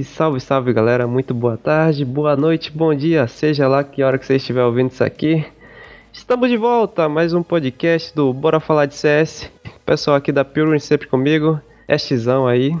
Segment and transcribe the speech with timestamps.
[0.00, 4.16] E salve, salve galera, muito boa tarde, boa noite, bom dia, seja lá que hora
[4.16, 5.44] que você estiver ouvindo isso aqui.
[6.10, 9.50] Estamos de volta, mais um podcast do Bora Falar de CS.
[9.66, 11.96] O pessoal aqui da Pure sempre comigo, é
[12.48, 12.74] aí.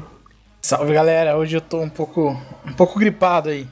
[0.62, 3.68] Salve galera, hoje eu tô um pouco, um pouco gripado aí.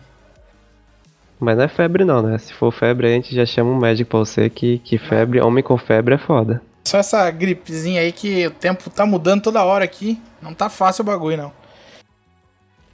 [1.40, 2.36] Mas não é febre não, né?
[2.36, 5.64] Se for febre a gente já chama um médico pra você que, que febre, homem
[5.64, 6.60] com febre é foda.
[6.84, 11.00] Só essa gripezinha aí que o tempo tá mudando toda hora aqui, não tá fácil
[11.00, 11.67] o bagulho não.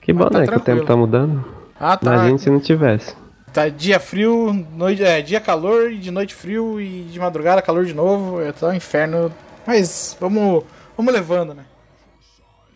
[0.04, 0.46] Que bom, tá né?
[0.46, 1.44] Que o tempo tá mudando.
[1.80, 2.14] Ah, tá.
[2.14, 3.16] Imagina se não tivesse.
[3.52, 7.84] Tá dia frio, noite, é, dia calor, e de noite frio e de madrugada calor
[7.86, 8.40] de novo.
[8.40, 9.32] É tá um inferno.
[9.66, 10.62] Mas vamos,
[10.96, 11.64] vamos levando, né?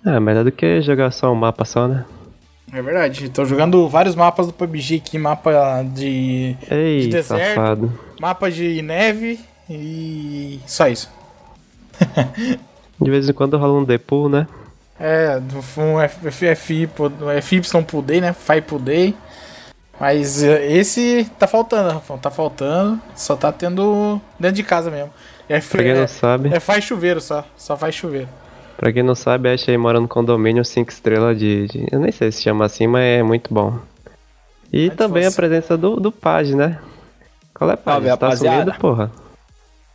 [0.07, 2.05] É, melhor do que jogar só um mapa só, né?
[2.73, 3.29] É verdade.
[3.29, 7.93] Tô jogando vários mapas do PUBG aqui, mapa de, Ei, de deserto, safado.
[8.21, 11.11] mapa de neve e só isso.
[13.01, 14.47] De vez em quando rola um depool, né?
[15.01, 15.39] É,
[15.79, 16.87] um FI, FY
[17.87, 18.33] Pool Day, né?
[18.33, 19.15] FI Pool Day.
[20.01, 22.19] Mas eh, esse tá faltando, Rafão.
[22.19, 23.01] Tá faltando.
[23.17, 25.11] Só tá tendo dentro de casa mesmo.
[25.49, 27.45] É, Pra quem é, não sabe, é faz chuveiro só.
[27.57, 28.29] Só faz chuveiro.
[28.77, 32.01] pra quem não sabe, a Ash aí mora no condomínio 5 estrelas de, de- Eu
[32.01, 33.79] nem sei se chama assim, mas é muito bom.
[34.73, 36.79] E Mas também a presença do, do Page, né?
[37.55, 38.07] Qual é, Page?
[38.07, 39.11] Salve, Tá sumido, porra?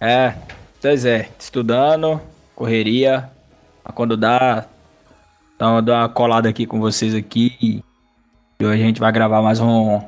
[0.02, 0.34] É,
[0.82, 2.20] pois é, estudando,
[2.56, 3.30] correria,
[3.86, 4.66] mas quando dá,
[5.56, 7.84] então eu dou uma colada aqui com vocês aqui e
[8.66, 10.02] hoje a gente vai gravar mais um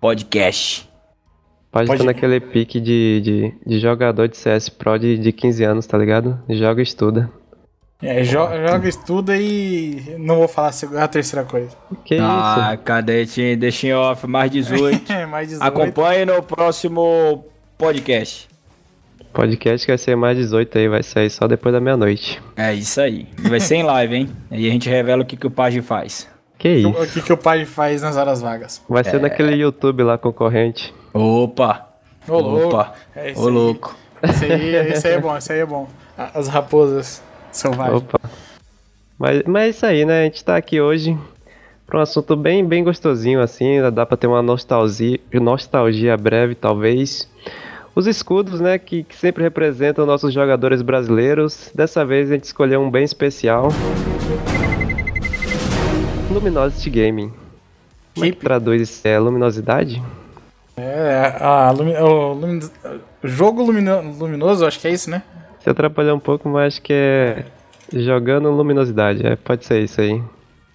[0.00, 0.88] podcast.
[1.70, 5.86] Pode- tá naquele pique de, de, de jogador de CS Pro de, de 15 anos,
[5.86, 6.40] tá ligado?
[6.48, 7.30] Joga e estuda.
[8.02, 10.14] É, jo- joga, estuda e.
[10.18, 11.74] Não vou falar a terceira coisa.
[12.04, 15.10] Que ah, cadete, deixa em off, mais 18.
[15.10, 15.66] É, mais 18.
[15.66, 17.44] Acompanhe no próximo
[17.78, 18.48] podcast.
[19.34, 19.58] Isso?
[19.58, 22.40] Podcast que vai ser mais 18 aí, vai sair só depois da meia-noite.
[22.56, 23.26] É isso aí.
[23.44, 24.28] E Vai ser em live, hein?
[24.50, 26.28] Aí a gente revela o que, que o Page faz.
[26.58, 26.88] Que isso?
[26.88, 28.82] O que, que o pai faz nas horas vagas?
[28.88, 30.94] Vai ser naquele YouTube lá concorrente.
[31.12, 31.88] Opa!
[32.26, 32.68] Ô, louco.
[32.68, 32.94] Opa!
[33.14, 33.52] É isso Ô, aí.
[33.52, 33.96] louco!
[34.22, 35.86] Esse aí, esse aí é bom, esse aí é bom.
[36.16, 37.98] As raposas selvagens.
[37.98, 38.18] Opa.
[39.18, 40.20] Mas, mas é isso aí, né?
[40.22, 41.18] A gente tá aqui hoje
[41.86, 43.80] pra um assunto bem, bem gostosinho, assim.
[43.92, 47.28] Dá pra ter uma nostalgia, nostalgia breve, talvez.
[47.94, 48.78] Os escudos, né?
[48.78, 51.70] Que, que sempre representam nossos jogadores brasileiros.
[51.74, 53.68] Dessa vez a gente escolheu um bem especial.
[56.30, 57.32] Luminosity Gaming.
[58.14, 59.06] Como é que traduz isso?
[59.06, 60.02] É luminosidade?
[60.76, 62.60] É, a lumi- o,
[63.22, 65.22] jogo lumino- luminoso, acho que é isso, né?
[65.60, 67.44] Você atrapalhou um pouco, mas acho que é
[67.92, 69.24] jogando luminosidade.
[69.26, 70.20] É, pode ser isso aí.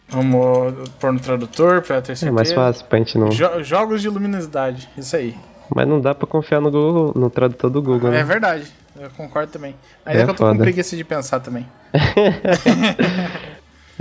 [0.07, 2.31] Vamos pôr no tradutor pra ter É certeza.
[2.31, 3.29] mais fácil pra gente não.
[3.29, 5.35] Jo- jogos de luminosidade, isso aí.
[5.73, 8.23] Mas não dá pra confiar no Google, no tradutor do Google, É né?
[8.23, 8.63] verdade,
[8.99, 9.75] eu concordo também.
[10.05, 10.55] Mas É é, que eu tô foda.
[10.57, 11.67] com preguiça de pensar também.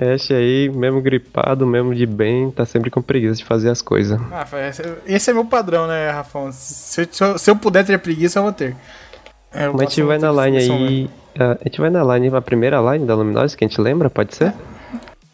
[0.01, 4.19] Ash aí, mesmo gripado, mesmo de bem, tá sempre com preguiça de fazer as coisas.
[4.31, 6.51] Ah, esse- esse é meu padrão, né, Rafão?
[6.53, 8.77] Se, eu, se eu puder ter preguiça, eu vou ter.
[9.53, 11.11] É, eu Mas a gente vai na line aí.
[11.39, 14.37] A gente vai na line, a primeira line da Luminosity, que a gente lembra, pode
[14.37, 14.53] ser?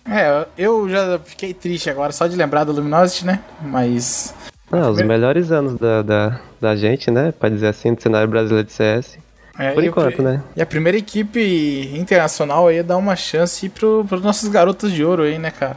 [0.09, 3.41] É, eu já fiquei triste agora só de lembrar do Luminosity, né?
[3.61, 4.35] Mas.
[4.75, 7.33] Ah, os melhores anos da, da, da gente, né?
[7.33, 9.19] Pra dizer assim, do cenário brasileiro de CS.
[9.59, 10.43] É, Por enquanto, né?
[10.57, 15.23] E a primeira equipe internacional aí dá uma chance pro, pros nossos garotos de ouro
[15.23, 15.77] aí, né, cara?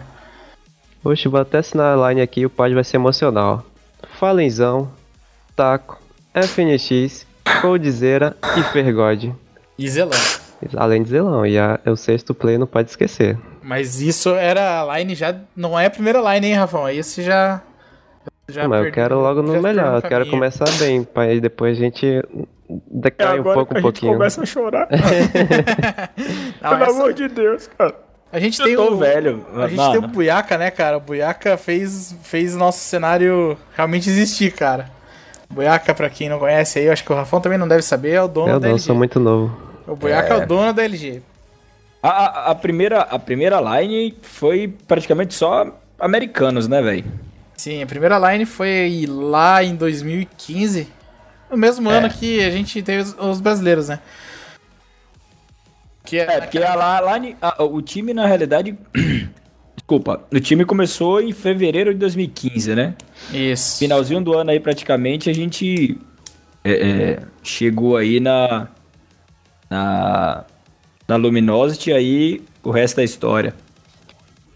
[1.03, 3.63] Oxe, vou até assinar a line aqui, o pod vai ser emocional.
[4.19, 4.89] Falenzão,
[5.55, 6.01] Taco,
[6.33, 7.25] FNX,
[7.61, 9.33] Coldzera e Fergode.
[9.77, 10.19] E Zelão.
[10.75, 13.37] Além de Zelão, e a, o sexto play não pode esquecer.
[13.61, 15.35] Mas isso era a line já.
[15.55, 16.85] Não é a primeira line, hein, Rafão?
[16.85, 17.61] Aí você já.
[18.49, 21.77] Já Mas eu quero logo no já melhor, eu quero começar bem, pra aí depois
[21.77, 22.23] a gente
[22.91, 24.21] decai um pouco, um pouquinho.
[24.21, 24.87] a chorar.
[26.61, 27.95] Não, essa- de Deus, cara.
[28.31, 28.97] a gente Eu tem tô o.
[28.97, 29.45] velho.
[29.55, 29.91] A gente mano.
[29.91, 30.97] tem o Buiaca, né, cara?
[30.97, 34.89] O Buiaca fez, fez o nosso cenário realmente existir, cara.
[35.49, 37.81] O Buiaca, pra quem não conhece aí, eu acho que o Rafão também não deve
[37.81, 38.85] saber, é o dono Eu da não, LG.
[38.85, 39.55] sou muito novo.
[39.87, 40.37] O Buiaca é.
[40.43, 41.21] o dono da LG.
[42.03, 45.65] A, a- a primeira, a primeira line foi praticamente só
[45.99, 47.05] americanos, né, velho?
[47.57, 50.87] Sim, a primeira line foi lá em 2015.
[51.49, 53.99] No mesmo ano que a gente teve os, os brasileiros, né?
[56.05, 58.77] Que É, porque a, line, a- o time, na realidade.
[59.75, 62.93] Desculpa, o time começou em fevereiro de 2015, né?
[63.33, 63.79] Isso.
[63.79, 65.97] Finalzinho do ano aí, praticamente, a gente
[66.63, 68.67] é, é, chegou aí na,
[69.69, 70.45] na,
[71.07, 73.53] na Luminosity, aí o resto é história.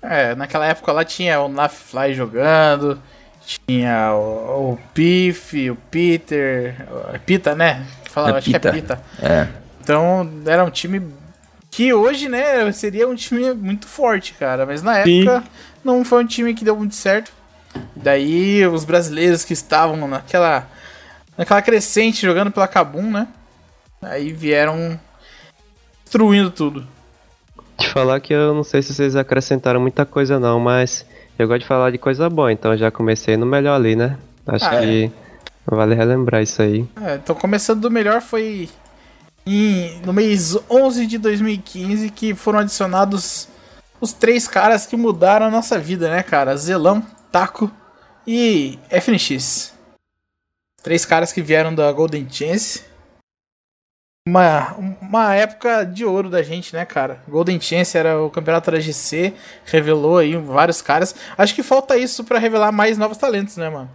[0.01, 2.99] É, naquela época lá tinha o Nafly jogando,
[3.45, 7.85] tinha o, o Piff, o Peter, o- é Pita, né?
[8.09, 8.71] Falava, É acho que é Pita.
[8.73, 9.01] Pita.
[9.21, 9.47] É.
[9.81, 11.01] Então era um time
[11.69, 14.65] Que hoje, né, seria um time muito forte, cara.
[14.65, 15.47] Mas na época Sim.
[15.83, 17.31] não foi um time que deu muito certo.
[17.95, 20.67] Daí os brasileiros que estavam naquela.
[21.37, 23.27] naquela crescente jogando pela Cabum, né?
[24.01, 24.99] Aí vieram
[26.03, 26.85] destruindo tudo.
[27.81, 31.05] Te falar que eu não sei se vocês acrescentaram muita coisa não, mas
[31.37, 34.17] eu gosto de falar de coisa boa, então já comecei no melhor ali, né?
[34.45, 35.11] Acho ah, que é.
[35.65, 36.85] vale relembrar isso aí.
[37.01, 38.69] É, então começando do melhor foi
[39.45, 43.47] em, no mês 11 de 2015 que foram adicionados
[43.99, 46.55] os três caras que mudaram a nossa vida, né, cara?
[46.55, 47.71] Zelão, Taco
[48.25, 49.73] e FNX.
[50.83, 52.83] Três caras que vieram da Golden Chance.
[54.27, 57.23] Uma, uma época de ouro da gente, né, cara?
[57.27, 59.33] Golden Chance era o campeonato da GC,
[59.65, 61.15] revelou aí vários caras.
[61.35, 63.89] Acho que falta isso para revelar mais novos talentos, né, mano?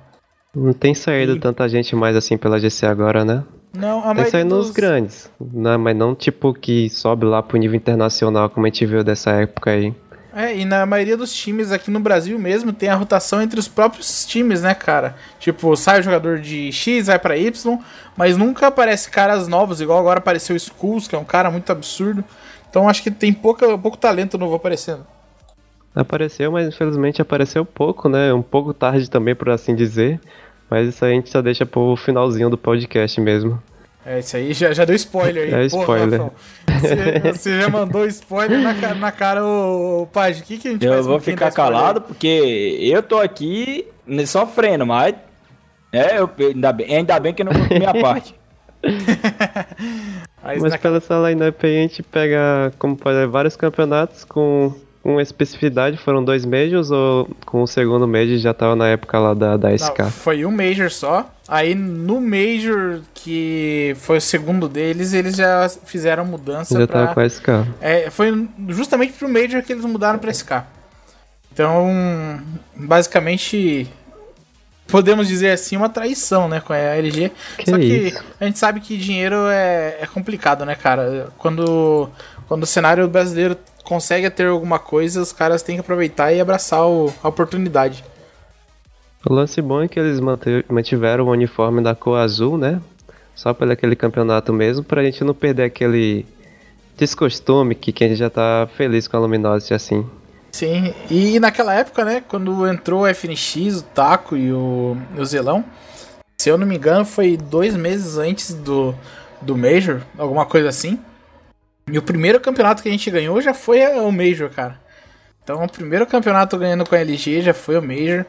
[0.52, 1.38] Não tem saído e...
[1.38, 3.44] tanta gente mais assim pela GC agora, né?
[3.72, 4.66] Não, a Tem saído dos...
[4.66, 5.76] nos grandes, né?
[5.76, 9.70] mas não tipo que sobe lá pro nível internacional como a gente viu dessa época
[9.70, 9.94] aí.
[10.38, 13.66] É, e na maioria dos times aqui no Brasil mesmo tem a rotação entre os
[13.66, 15.16] próprios times, né, cara?
[15.40, 17.78] Tipo, sai o jogador de X, vai para Y,
[18.14, 21.72] mas nunca aparece caras novos, igual agora apareceu o Skulls, que é um cara muito
[21.72, 22.22] absurdo.
[22.68, 25.06] Então acho que tem pouca, pouco talento novo aparecendo.
[25.94, 28.30] Apareceu, mas infelizmente apareceu pouco, né?
[28.34, 30.20] Um pouco tarde também, por assim dizer.
[30.68, 33.58] Mas isso aí a gente só deixa pro finalzinho do podcast mesmo.
[34.06, 35.62] É, isso aí já, já deu spoiler aí.
[35.62, 36.20] É spoiler.
[36.20, 36.32] Porra,
[36.78, 40.40] você, você, já mandou spoiler na, na cara, o, o Paj.
[40.40, 41.04] O que, que a gente eu faz?
[41.04, 43.88] Eu vou ficar calado porque eu tô aqui
[44.24, 45.16] sofrendo, mas.
[45.92, 48.32] É, eu, ainda, bem, ainda bem que eu não vou minha parte.
[50.40, 54.72] mas, mas pela essa lineup aí a gente pega, como pode vários campeonatos com
[55.06, 55.96] com especificidade?
[55.96, 59.72] Foram dois Majors ou com o segundo Major já tava na época lá da, da
[59.72, 60.00] SK?
[60.00, 61.30] Não, foi um Major só.
[61.46, 67.02] Aí no Major, que foi o segundo deles, eles já fizeram mudança já pra...
[67.02, 67.48] tava com a SK.
[67.80, 70.64] É, foi justamente pro Major que eles mudaram pra SK.
[71.52, 72.42] Então,
[72.74, 73.88] basicamente,
[74.88, 77.30] podemos dizer assim, uma traição, né, com a LG.
[77.58, 78.24] Que Só que isso?
[78.40, 81.28] a gente sabe que dinheiro é, é complicado, né, cara?
[81.38, 82.10] Quando,
[82.48, 83.56] quando o cenário brasileiro
[83.86, 88.04] consegue ter alguma coisa, os caras têm que aproveitar e abraçar o, a oportunidade.
[89.24, 90.20] O lance bom é que eles
[90.68, 92.80] mantiveram o uniforme da cor azul, né?
[93.34, 96.26] Só pelo aquele campeonato mesmo, pra gente não perder aquele
[96.96, 100.06] descostume que, que a gente já tá feliz com a Luminosity assim.
[100.50, 105.64] Sim, e naquela época, né, quando entrou o FNX, o Taco e o, o Zelão,
[106.38, 108.94] se eu não me engano, foi dois meses antes do,
[109.42, 110.98] do Major, alguma coisa assim.
[111.88, 114.80] E o primeiro campeonato que a gente ganhou já foi o Major, cara.
[115.42, 118.26] Então o primeiro campeonato ganhando com a LG já foi o Major.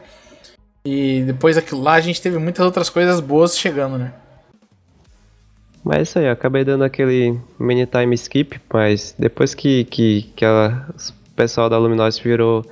[0.84, 4.12] E depois daquilo lá a gente teve muitas outras coisas boas chegando, né?
[5.82, 10.44] Mas é isso aí, acabei dando aquele mini time skip, mas depois que, que, que
[10.44, 12.64] a, o pessoal da Luminosity virou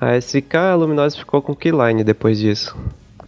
[0.00, 2.74] a SK, a Luminosity ficou com Keyline depois disso.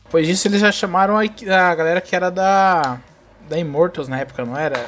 [0.05, 2.99] Depois disso eles já chamaram a, a galera que era da,
[3.51, 4.87] da Immortals na época, não era?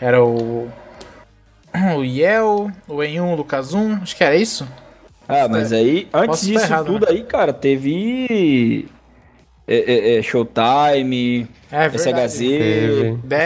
[0.00, 0.68] Era o
[1.96, 4.66] o Yel, o En1, o Lucas 1, acho que era isso.
[5.28, 5.76] Ah, mas é.
[5.76, 7.12] aí, antes disso errado, tudo né?
[7.12, 8.86] aí, cara, teve
[9.66, 12.38] é, é, é Showtime, é, SHZ,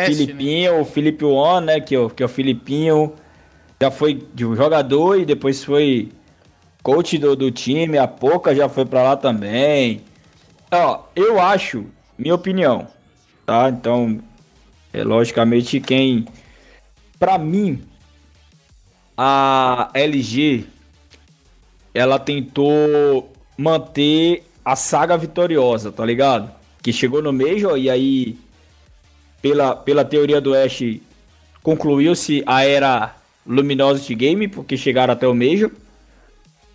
[0.07, 3.15] Filipinho, o Felipe One, né, que, é, que é o Filipinho,
[3.81, 6.11] já foi jogador e depois foi
[6.83, 10.03] coach do, do time, a Pouca já foi pra lá também.
[10.71, 11.87] Ó, eu acho,
[12.19, 12.89] minha opinião,
[13.47, 13.69] tá?
[13.69, 14.19] Então,
[14.93, 16.27] é logicamente quem,
[17.19, 17.88] pra mim,
[19.21, 20.65] a LG
[21.93, 26.49] ela tentou manter a saga vitoriosa, tá ligado?
[26.81, 28.39] Que chegou no Major e aí,
[29.43, 30.85] pela, pela teoria do Ash,
[31.65, 35.73] concluiu-se a era Luminosity Game, porque chegaram até o Major.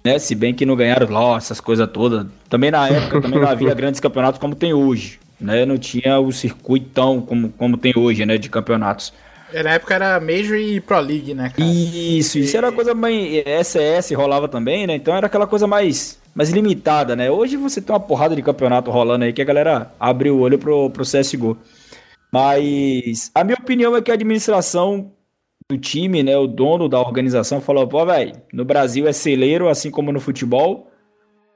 [0.04, 0.20] Né?
[0.20, 2.28] Se bem que não ganharam lá essas coisas todas.
[2.50, 5.18] Também na época também não havia grandes campeonatos como tem hoje.
[5.40, 5.66] Né?
[5.66, 8.38] Não tinha o circuito tão como, como tem hoje, né?
[8.38, 9.14] De campeonatos.
[9.62, 11.70] Na época era Major e Pro League, né, cara?
[11.70, 13.44] Isso, isso era coisa mais.
[13.46, 14.96] SS rolava também, né?
[14.96, 17.30] Então era aquela coisa mais, mais limitada, né?
[17.30, 20.58] Hoje você tem uma porrada de campeonato rolando aí que a galera abre o olho
[20.58, 21.58] pro, pro CSGO.
[22.32, 25.12] Mas a minha opinião é que a administração
[25.70, 26.36] do time, né?
[26.36, 30.88] O dono da organização falou: pô, velho, no Brasil é celeiro, assim como no futebol.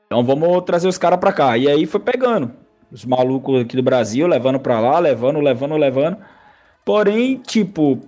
[0.05, 1.57] Então vamos trazer os caras pra cá.
[1.57, 2.51] E aí foi pegando
[2.91, 6.17] os malucos aqui do Brasil, levando pra lá, levando, levando, levando.
[6.87, 8.01] Porém, tipo,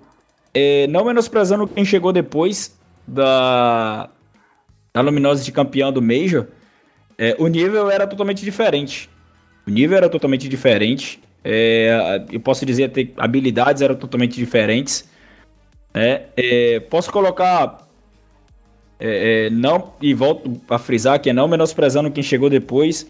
[0.53, 4.09] é, não menosprezando quem chegou depois da,
[4.93, 6.47] da Luminosity campeã do Major,
[7.17, 9.09] é, o nível era totalmente diferente.
[9.67, 11.19] O nível era totalmente diferente.
[11.43, 15.09] É, eu posso dizer que habilidades eram totalmente diferentes.
[15.93, 17.85] É, é, posso colocar.
[18.97, 23.05] É, é, não, e volto a frisar que é não menosprezando quem chegou depois.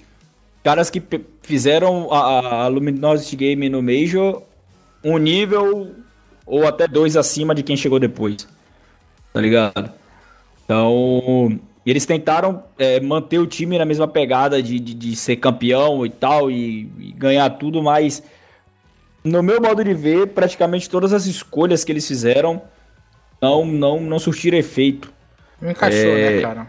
[0.64, 1.00] Caras que
[1.44, 4.49] fizeram a, a Luminosity Game no Major
[5.04, 5.96] um nível
[6.46, 8.48] ou até dois acima de quem chegou depois.
[9.34, 9.92] Tá ligado?
[10.66, 16.06] Então, eles tentaram é, manter o time na mesma pegada de, de, de ser campeão
[16.06, 18.24] e tal, e, e, ganhar tudo, mas
[19.24, 22.62] no meu modo de ver, praticamente todas as escolhas que eles fizeram
[23.42, 25.12] não, não, não surtiram efeito.
[25.62, 26.68] Não encaixou, é, né, cara?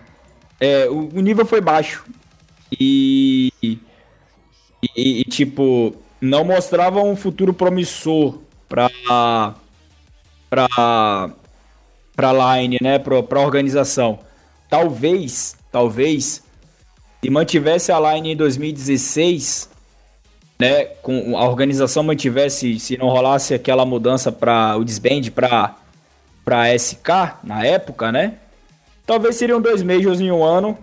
[0.59, 2.05] É, o, o nível foi baixo.
[2.79, 3.79] E, e,
[4.97, 8.91] e, tipo, não mostrava um futuro promissor pra,
[10.49, 11.31] pra,
[12.15, 12.99] pra line, né?
[12.99, 14.19] Pra, pra organização.
[14.69, 16.43] Talvez, talvez,
[17.23, 19.71] se mantivesse a line em 2016,
[20.59, 20.85] né?
[20.85, 25.77] Com a organização mantivesse, se não rolasse aquela mudança para o desband para
[26.45, 27.09] para SK
[27.45, 28.39] na época, né?
[29.07, 30.77] Talvez seriam dois majors em um ano,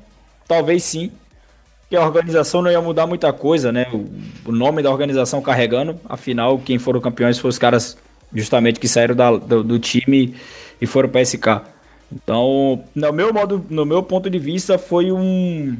[0.47, 1.11] talvez sim
[1.89, 3.87] que a organização não ia mudar muita coisa, né?
[4.45, 7.97] O, nome da organização carregando, afinal, quem foram campeões foram os caras
[8.33, 10.35] justamente que saíram da, do, do, time
[10.81, 11.61] e foram para SK.
[12.11, 15.77] Então, no meu modo, no meu ponto de vista, foi um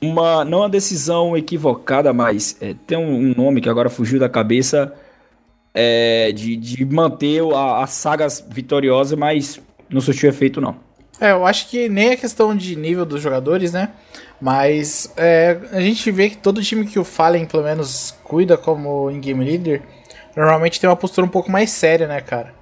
[0.00, 4.28] uma não uma decisão equivocada, mas é, tem um, um, nome que agora fugiu da
[4.28, 4.92] cabeça
[5.72, 10.76] é, de, de manter a, a saga vitoriosa, mas não surtiu efeito não.
[11.22, 13.90] É, eu acho que nem é questão de nível dos jogadores, né?
[14.40, 19.08] Mas é, a gente vê que todo time que o Fallen, pelo menos, cuida como
[19.08, 19.82] in-game leader,
[20.36, 22.52] normalmente tem uma postura um pouco mais séria, né, cara?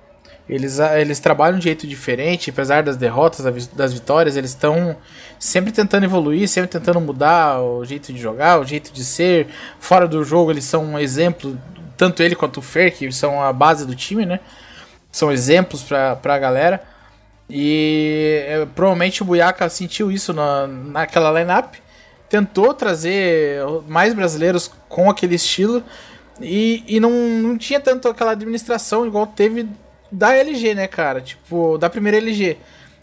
[0.46, 4.94] Eles, eles trabalham de jeito diferente, apesar das derrotas, das vitórias, eles estão
[5.38, 9.46] sempre tentando evoluir, sempre tentando mudar o jeito de jogar, o jeito de ser.
[9.78, 11.58] Fora do jogo, eles são um exemplo,
[11.96, 14.38] tanto ele quanto o Fer, que são a base do time, né?
[15.10, 16.89] São exemplos pra, pra galera.
[17.50, 21.74] E é, provavelmente o Buiaca sentiu isso na, naquela lineup,
[22.28, 25.82] tentou trazer mais brasileiros com aquele estilo
[26.40, 29.68] e, e não, não tinha tanto aquela administração igual teve
[30.10, 31.20] da LG, né, cara?
[31.20, 32.56] Tipo, da primeira LG.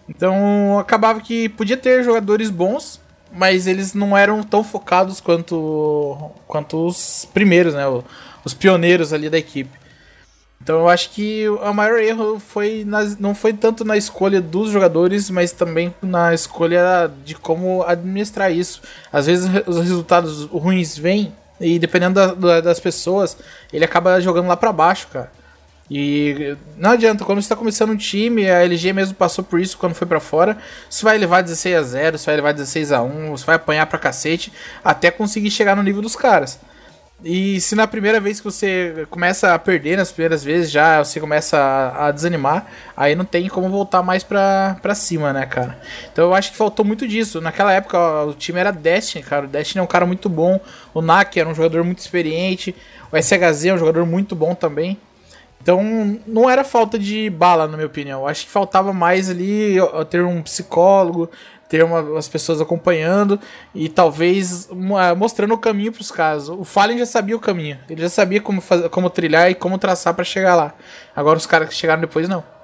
[0.10, 3.00] Então acabava que podia ter jogadores bons,
[3.32, 7.84] mas eles não eram tão focados quanto, quanto os primeiros, né?
[8.44, 9.78] Os pioneiros ali da equipe.
[10.62, 14.70] Então eu acho que o maior erro foi nas, não foi tanto na escolha dos
[14.70, 18.82] jogadores, mas também na escolha de como administrar isso.
[19.12, 23.38] Às vezes os resultados ruins vêm e dependendo da, da, das pessoas,
[23.72, 25.32] ele acaba jogando lá para baixo, cara.
[25.90, 29.78] E não adianta, quando você tá começando um time, a LG mesmo passou por isso
[29.78, 30.58] quando foi para fora,
[30.90, 33.86] você vai levar 16 a 0, você vai levar 16 a 1, você vai apanhar
[33.86, 34.52] pra cacete
[34.84, 36.60] até conseguir chegar no nível dos caras.
[37.24, 41.20] E se na primeira vez que você começa a perder, nas primeiras vezes já você
[41.20, 45.80] começa a, a desanimar, aí não tem como voltar mais pra, pra cima, né, cara?
[46.12, 47.42] Então eu acho que faltou muito disso.
[47.42, 49.46] Naquela época ó, o time era Destiny, cara.
[49.46, 50.60] O Destiny é um cara muito bom.
[50.94, 52.76] O Nak era um jogador muito experiente.
[53.12, 55.00] O SHZ é um jogador muito bom também.
[55.60, 55.84] Então
[56.28, 58.22] não era falta de bala, na minha opinião.
[58.22, 59.76] Eu acho que faltava mais ali
[60.10, 61.30] ter um psicólogo,
[61.68, 63.40] ter uma, as pessoas acompanhando
[63.74, 66.58] e talvez é, mostrando o caminho para os casos.
[66.58, 70.14] O Fallen já sabia o caminho, ele já sabia como, como trilhar e como traçar
[70.14, 70.74] para chegar lá.
[71.16, 72.57] Agora os caras que chegaram depois não.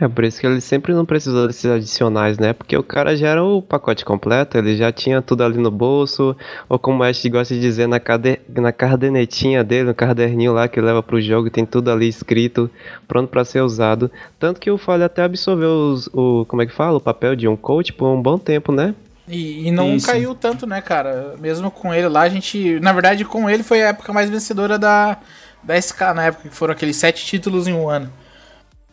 [0.00, 2.52] É por isso que ele sempre não precisou desses adicionais, né?
[2.52, 6.36] Porque o cara já era o pacote completo, ele já tinha tudo ali no bolso,
[6.68, 8.38] ou como a gente gosta de dizer, na, cade...
[8.48, 12.70] na cardenetinha dele, no caderninho lá que leva pro jogo, tem tudo ali escrito,
[13.08, 14.08] pronto para ser usado.
[14.38, 17.48] Tanto que o Falha até absorveu os, o, como é que fala, o papel de
[17.48, 18.94] um coach por um bom tempo, né?
[19.26, 20.06] E, e não Isso.
[20.06, 21.34] caiu tanto, né, cara?
[21.40, 22.78] Mesmo com ele lá, a gente.
[22.80, 25.18] Na verdade, com ele foi a época mais vencedora da,
[25.62, 28.10] da SK na época, que foram aqueles sete títulos em um ano.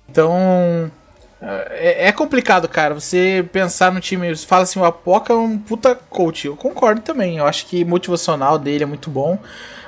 [0.10, 0.92] Então.
[1.42, 2.94] É, é, complicado, cara.
[2.94, 4.36] Você pensar no time.
[4.36, 6.48] Você fala assim: o Apoca é um puta coach.
[6.48, 7.38] Eu concordo também.
[7.38, 9.40] Eu acho que motivacional dele é muito bom.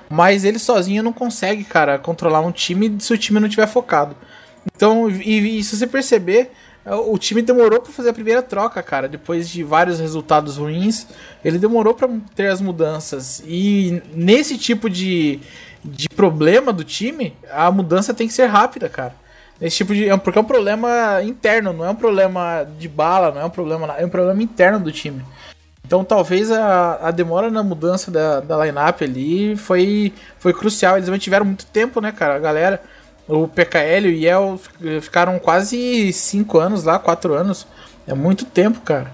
[0.09, 4.15] Mas ele sozinho não consegue, cara, controlar um time se o time não tiver focado.
[4.73, 6.51] Então, e, e se você perceber,
[6.85, 9.09] o time demorou para fazer a primeira troca, cara.
[9.09, 11.07] Depois de vários resultados ruins,
[11.43, 13.43] ele demorou para ter as mudanças.
[13.45, 15.41] E nesse tipo de,
[15.83, 19.13] de problema do time, a mudança tem que ser rápida, cara.
[19.61, 20.09] Esse tipo de.
[20.09, 23.49] É porque é um problema interno, não é um problema de bala, não é um
[23.49, 23.95] problema.
[23.97, 25.23] É um problema interno do time.
[25.85, 30.97] Então talvez a, a demora na mudança da, da lineup ali foi, foi crucial.
[30.97, 32.35] Eles mantiveram muito tempo, né, cara?
[32.35, 32.81] A galera,
[33.27, 34.59] o PKL e o Yel
[35.01, 37.65] ficaram quase 5 anos lá, 4 anos.
[38.05, 39.11] É muito tempo, cara.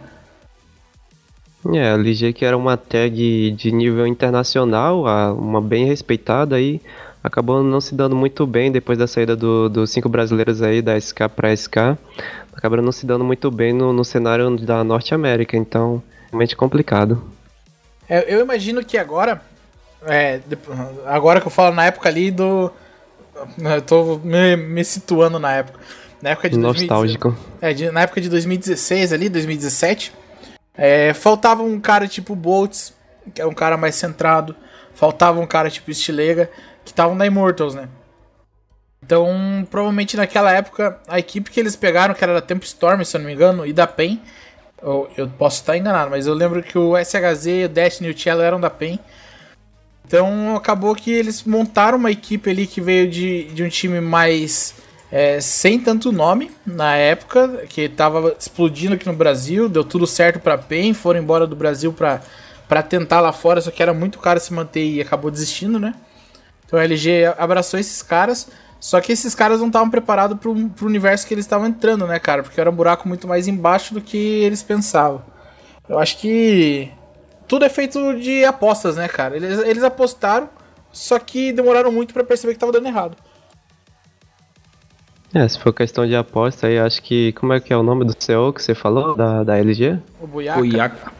[1.71, 5.05] É, a LG que era uma tag de nível internacional,
[5.37, 6.81] uma bem respeitada aí,
[7.23, 10.99] acabou não se dando muito bem depois da saída dos do cinco brasileiros aí da
[10.99, 11.97] SK para SK.
[12.53, 17.23] Acabaram não se dando muito bem no, no cenário da Norte América, então realmente complicado.
[18.09, 19.41] É, eu imagino que agora,
[20.05, 20.41] é,
[21.05, 22.71] agora que eu falo na época ali do.
[23.57, 25.79] Eu tô me, me situando na época.
[26.21, 27.29] Na época de Nostálgico.
[27.29, 30.13] 2016, é, de, na época de 2016 ali, 2017,
[30.75, 32.93] é, faltava um cara tipo Boltz,
[33.33, 34.55] que é um cara mais centrado.
[34.93, 36.49] Faltava um cara tipo Stilega,
[36.83, 37.87] que estavam na Immortals, né?
[39.05, 43.15] Então, provavelmente naquela época, a equipe que eles pegaram, que era da Tempo Storm, se
[43.15, 44.21] eu não me engano, e da PEN,
[44.81, 48.17] eu, eu posso estar enganado, mas eu lembro que o SHZ, o Destiny e o
[48.17, 48.97] Cello eram da PEN.
[50.05, 54.75] Então, acabou que eles montaram uma equipe ali que veio de, de um time mais
[55.11, 60.39] é, sem tanto nome na época, que estava explodindo aqui no Brasil, deu tudo certo
[60.39, 64.39] para PEN, foram embora do Brasil para tentar lá fora, só que era muito caro
[64.39, 65.93] se manter e acabou desistindo, né?
[66.73, 68.49] Então a LG abraçou esses caras,
[68.79, 72.17] só que esses caras não estavam preparados pro, pro universo que eles estavam entrando, né,
[72.17, 72.41] cara?
[72.41, 75.21] Porque era um buraco muito mais embaixo do que eles pensavam.
[75.87, 76.89] Eu acho que
[77.47, 79.35] tudo é feito de apostas, né, cara?
[79.35, 80.49] Eles, eles apostaram,
[80.91, 83.15] só que demoraram muito para perceber que tava dando errado.
[85.31, 87.33] É, se for questão de aposta, aí acho que.
[87.33, 89.15] Como é que é o nome do CEO que você falou?
[89.15, 89.99] Da, da LG?
[90.19, 90.59] O Buiaca.
[90.59, 91.11] Buiaca.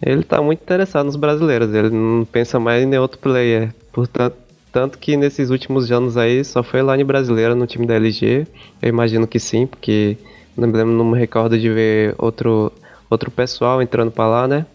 [0.00, 3.74] Ele tá muito interessado nos brasileiros, ele não pensa mais em outro player.
[3.92, 4.43] Portanto,
[4.74, 8.44] tanto que nesses últimos anos aí só foi lá em brasileira no time da LG.
[8.82, 10.18] Eu imagino que sim, porque
[10.56, 12.72] não me lembro, não me recordo de ver outro,
[13.08, 14.66] outro pessoal entrando pra lá, né?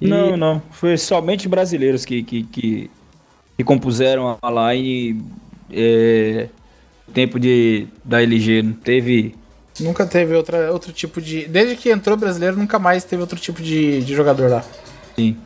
[0.00, 0.06] E...
[0.06, 0.62] Não, não.
[0.70, 2.90] Foi somente brasileiros que, que, que,
[3.56, 5.24] que compuseram a line.
[5.72, 6.48] É,
[7.12, 9.34] tempo de, da LG, não teve.
[9.80, 11.48] Nunca teve outra, outro tipo de.
[11.48, 14.64] Desde que entrou brasileiro, nunca mais teve outro tipo de, de jogador lá.
[15.16, 15.36] Sim.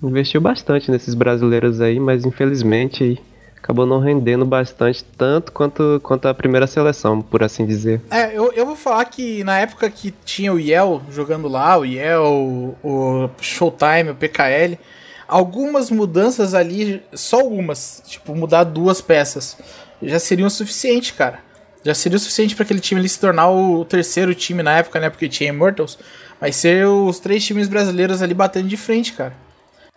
[0.00, 3.20] Investiu bastante nesses brasileiros aí, mas infelizmente
[3.66, 8.00] acabou não rendendo bastante, tanto quanto, quanto a primeira seleção, por assim dizer.
[8.10, 11.84] É, eu, eu vou falar que na época que tinha o Yel jogando lá, o
[11.84, 14.78] Yel, o, Showtime, o PKL,
[15.26, 19.56] algumas mudanças ali, só algumas, tipo, mudar duas peças
[20.02, 21.40] já seria o suficiente, cara.
[21.84, 24.98] Já seria o suficiente para aquele time ali se tornar o terceiro time na época,
[24.98, 25.08] né?
[25.08, 25.98] Porque tinha Immortals.
[26.40, 29.32] Mas ser os três times brasileiros ali batendo de frente, cara.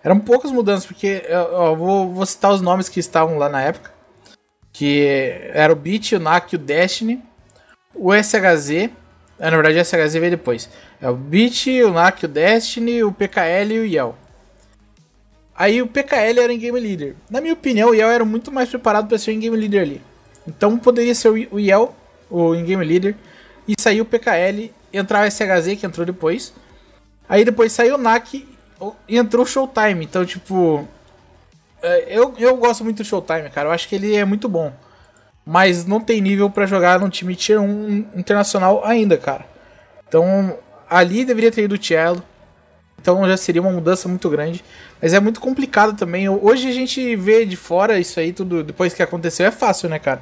[0.04, 3.92] Eram poucas mudanças, porque eu vou, vou, citar os nomes que estavam lá na época.
[4.72, 5.06] Que
[5.54, 7.22] era o Beat, o NAC, o Destiny,
[7.94, 8.90] o SHZ.
[9.40, 10.70] É, na verdade, o SHZ veio depois.
[11.02, 14.16] É o Beat, o NAC, o Destiny, o PKL e o Yell.
[15.60, 17.16] Aí o PKL era em Game Leader.
[17.30, 20.02] Na minha opinião, o Yel era muito mais preparado para ser em Game Leader ali.
[20.48, 21.94] Então poderia ser o Yel,
[22.30, 23.14] o em Game Leader,
[23.68, 26.54] e saiu o PKL, entrar o SHZ, que entrou depois.
[27.28, 28.48] Aí depois saiu o NAC
[29.08, 30.06] entrou Showtime.
[30.06, 30.88] Então, tipo.
[31.82, 33.70] É, eu, eu gosto muito do Showtime, cara.
[33.70, 34.74] Eu acho que ele é muito bom.
[35.46, 39.46] Mas não tem nível para jogar num time Tier 1 internacional ainda, cara.
[40.08, 40.58] Então,
[40.90, 42.24] ali deveria ter ido o Cello.
[43.02, 44.64] Então já seria uma mudança muito grande.
[45.02, 46.28] Mas é muito complicado também.
[46.28, 49.98] Hoje a gente vê de fora isso aí, tudo depois que aconteceu, é fácil, né,
[50.00, 50.22] cara?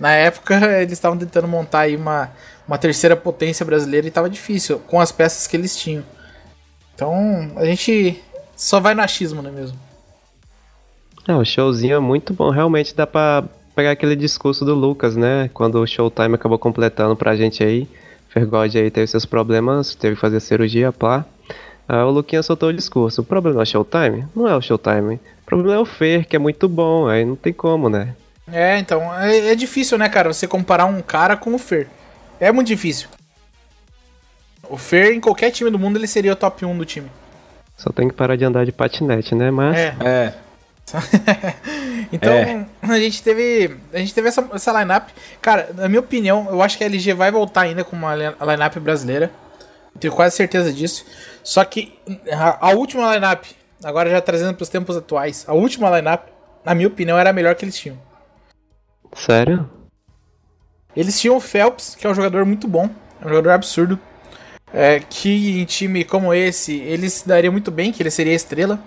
[0.00, 2.30] Na época eles estavam tentando montar aí uma,
[2.66, 6.04] uma terceira potência brasileira e tava difícil, com as peças que eles tinham.
[6.94, 8.22] Então a gente
[8.56, 9.78] só vai no achismo, não é mesmo?
[11.26, 15.50] É, o showzinho é muito bom, realmente dá pra pegar aquele discurso do Lucas, né?
[15.52, 17.88] Quando o Showtime acabou completando pra gente aí.
[18.28, 21.24] Fergode aí teve seus problemas, teve que fazer cirurgia, pá.
[21.88, 23.20] Ah, o Luquinha soltou o discurso.
[23.20, 24.26] O problema é o Showtime?
[24.34, 25.16] Não é o Showtime.
[25.16, 27.06] O problema é o Fer, que é muito bom.
[27.08, 28.14] Aí não tem como, né?
[28.50, 29.02] É, então.
[29.14, 30.32] É, é difícil, né, cara?
[30.32, 31.88] Você comparar um cara com o Fer.
[32.40, 33.08] É muito difícil.
[34.68, 37.10] O Fer, em qualquer time do mundo, ele seria o top 1 do time.
[37.76, 39.50] Só tem que parar de andar de patinete, né?
[39.50, 39.76] Mas.
[39.76, 39.96] É.
[40.00, 40.34] é.
[42.12, 42.66] então, é.
[42.82, 43.76] a gente teve.
[43.92, 45.08] A gente teve essa, essa lineup.
[45.40, 48.76] Cara, na minha opinião, eu acho que a LG vai voltar ainda com uma lineup
[48.78, 49.30] brasileira.
[49.98, 51.04] Tenho quase certeza disso.
[51.42, 51.98] Só que
[52.30, 53.44] a, a última lineup,
[53.82, 56.28] agora já trazendo para os tempos atuais, a última lineup,
[56.64, 57.98] na minha opinião, era a melhor que eles tinham.
[59.14, 59.68] Sério?
[60.96, 62.88] Eles tinham o Phelps, que é um jogador muito bom,
[63.20, 63.98] é um jogador absurdo.
[64.76, 68.80] É, que em time como esse, ele se daria muito bem, que ele seria estrela.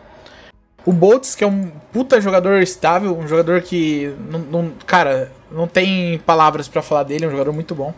[0.86, 4.13] O Boltz, que é um puta jogador estável, um jogador que.
[4.30, 7.93] Não, não cara, não tem palavras para falar dele, é um jogador muito bom.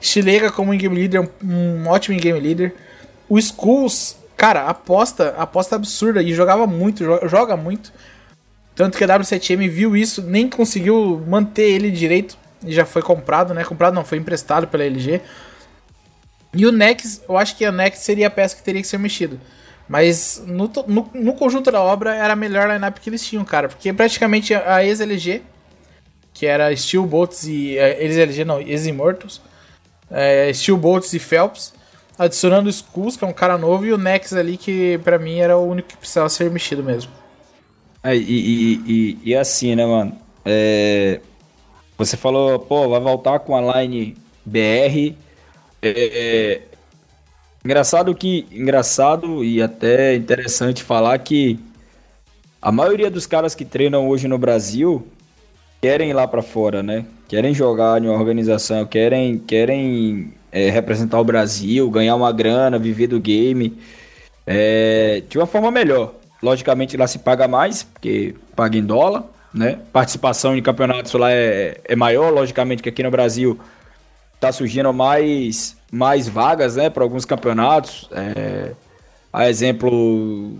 [0.00, 2.74] Stilega como game leader, um, um ótimo game leader.
[3.28, 7.92] O Skulls, cara, aposta, aposta absurda e jogava muito, joga muito.
[8.74, 13.54] Tanto que a W7M viu isso, nem conseguiu manter ele direito e já foi comprado,
[13.54, 13.64] né?
[13.64, 15.20] Comprado não, foi emprestado pela LG.
[16.54, 18.98] E o Nex, eu acho que a Nex seria a peça que teria que ser
[18.98, 19.40] mexido.
[19.88, 23.68] Mas no, no, no, conjunto da obra era a melhor lineup que eles tinham, cara.
[23.68, 25.42] Porque praticamente a ex-LG
[26.34, 27.78] que era Steel Bolts e.
[27.78, 29.40] é, elegeram, não, Ex-Immortals.
[30.10, 31.72] É, Steel Bolts e Phelps.
[32.18, 35.38] Adicionando o Skulls, que é um cara novo, e o Nex ali, que pra mim
[35.38, 37.10] era o único que precisava ser mexido mesmo.
[38.02, 40.16] É, e, e, e, e assim, né, mano?
[40.44, 41.20] É,
[41.96, 45.16] você falou, pô, vai voltar com a line BR.
[45.86, 46.62] É,
[47.64, 48.46] engraçado que.
[48.50, 51.58] Engraçado e até interessante falar que
[52.60, 55.06] a maioria dos caras que treinam hoje no Brasil
[55.82, 57.04] querem ir lá pra fora, né?
[57.28, 63.08] Querem jogar em uma organização, querem, querem é, representar o Brasil, ganhar uma grana, viver
[63.08, 63.76] do game
[64.46, 66.14] é, de uma forma melhor.
[66.42, 69.78] Logicamente lá se paga mais, porque paga em dólar, né?
[69.92, 73.58] Participação em campeonatos lá é, é maior, logicamente que aqui no Brasil
[74.46, 78.08] tá surgindo mais, mais vagas, né, para alguns campeonatos.
[78.12, 78.72] É,
[79.32, 80.56] a exemplo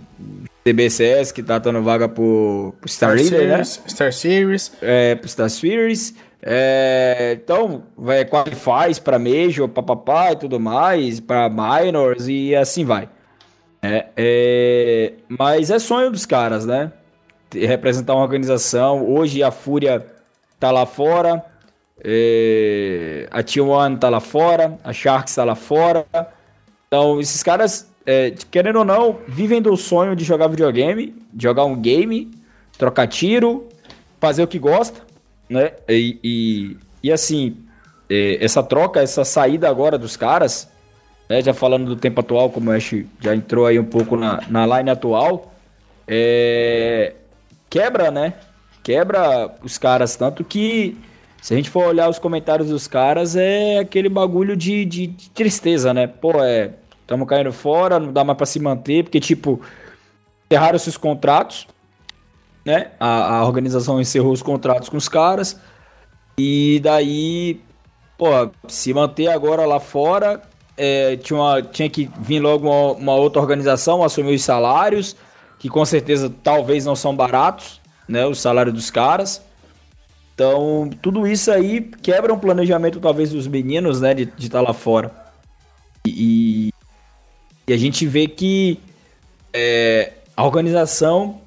[0.64, 3.64] TBCS que tá dando vaga pro, pro Star Leader, né?
[3.64, 4.72] Series, Star Series.
[4.82, 6.14] é, pro Star Series.
[6.42, 13.08] É, então, vai qualifies para Major, papapá e tudo mais, para Minors e assim vai.
[13.80, 16.90] É, é, mas é sonho dos caras, né?
[17.52, 19.08] Representar uma organização.
[19.08, 20.04] Hoje a Fúria
[20.58, 21.44] tá lá fora,
[22.02, 26.06] é, a T1 tá lá fora, a Sharks tá lá fora.
[26.86, 31.64] Então, esses caras, é, querendo ou não, vivem do sonho de jogar videogame, de jogar
[31.64, 32.30] um game,
[32.78, 33.68] trocar tiro,
[34.20, 35.00] fazer o que gosta,
[35.48, 35.72] né?
[35.88, 37.56] E, e, e assim,
[38.08, 40.68] é, essa troca, essa saída agora dos caras,
[41.28, 44.42] né, já falando do tempo atual, como o Ash já entrou aí um pouco na,
[44.48, 45.52] na line atual,
[46.06, 47.14] é,
[47.70, 48.34] quebra, né?
[48.82, 50.96] Quebra os caras, tanto que
[51.44, 55.28] se a gente for olhar os comentários dos caras, é aquele bagulho de, de, de
[55.28, 56.06] tristeza, né?
[56.06, 56.70] Pô, é.
[57.02, 59.60] Estamos caindo fora, não dá mais pra se manter, porque, tipo,
[60.50, 61.66] encerraram esses contratos,
[62.64, 62.92] né?
[62.98, 65.60] A, a organização encerrou os contratos com os caras,
[66.38, 67.60] e daí,
[68.16, 68.28] pô,
[68.66, 70.40] se manter agora lá fora,
[70.78, 75.14] é, tinha, uma- tinha que vir logo uma, uma outra organização, assumir os salários,
[75.58, 78.24] que com certeza talvez não são baratos, né?
[78.24, 79.42] O salário dos caras.
[80.34, 85.12] Então, tudo isso aí quebra um planejamento, talvez, dos meninos, né, de estar lá fora.
[86.06, 86.72] E,
[87.66, 88.80] e a gente vê que
[89.52, 91.40] é, a organização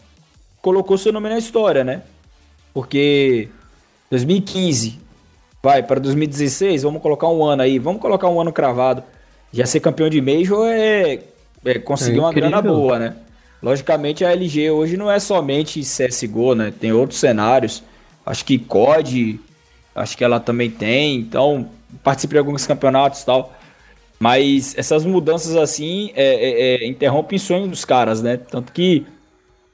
[0.62, 2.02] colocou seu nome na história, né?
[2.74, 3.50] Porque
[4.10, 5.00] 2015
[5.62, 9.04] vai para 2016, vamos colocar um ano aí, vamos colocar um ano cravado.
[9.52, 11.20] Já ser campeão de Major é,
[11.66, 13.16] é conseguir É uma grana boa, né?
[13.62, 16.74] Logicamente a LG hoje não é somente CSGO, né?
[16.80, 17.84] Tem outros cenários.
[18.28, 19.40] Acho que COD,
[19.96, 21.16] acho que ela também tem.
[21.16, 21.70] Então,
[22.04, 23.54] participe de alguns campeonatos e tal.
[24.20, 28.38] Mas essas mudanças assim é, é, é, interrompem o sonho dos caras, né?
[28.38, 29.06] Tanto que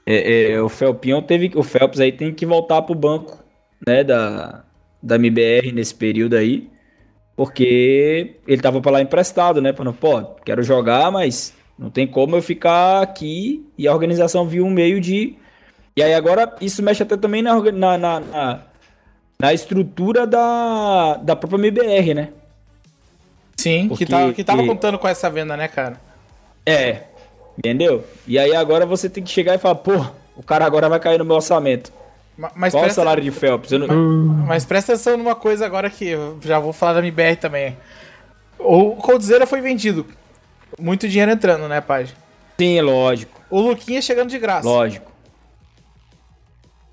[0.06, 1.52] é, é, o Felpinho teve.
[1.56, 3.44] O Phelps aí tem que voltar pro banco,
[3.86, 4.04] né?
[4.04, 4.64] Da,
[5.02, 6.70] da MBR nesse período aí.
[7.36, 9.74] Porque ele tava pra lá emprestado, né?
[9.74, 13.66] Falando, pô, quero jogar, mas não tem como eu ficar aqui.
[13.78, 15.36] E a organização viu um meio de.
[15.96, 18.60] E aí agora isso mexe até também na, na, na,
[19.40, 22.30] na, estrutura da, da própria MBR, né?
[23.58, 26.00] Sim, Porque- que, tava, que tava que- contando com essa venda, né, cara?
[26.66, 27.04] É,
[27.58, 28.04] entendeu?
[28.28, 30.04] E aí agora você tem que chegar e falar, pô,
[30.36, 31.92] o cara agora vai cair no meu orçamento.
[32.36, 33.72] Ma- Mas Qual o presta, salário de Phelps?
[33.72, 33.88] Eu não-
[34.48, 37.78] mas presta atenção numa coisa agora que eu já vou falar da MBR também.
[38.58, 40.06] O Coldzera foi vendido.
[40.80, 42.08] Muito dinheiro entrando, né, pai?
[42.60, 44.68] Sim, lógico, O Luquinha chegando de graça.
[44.68, 45.13] lógico.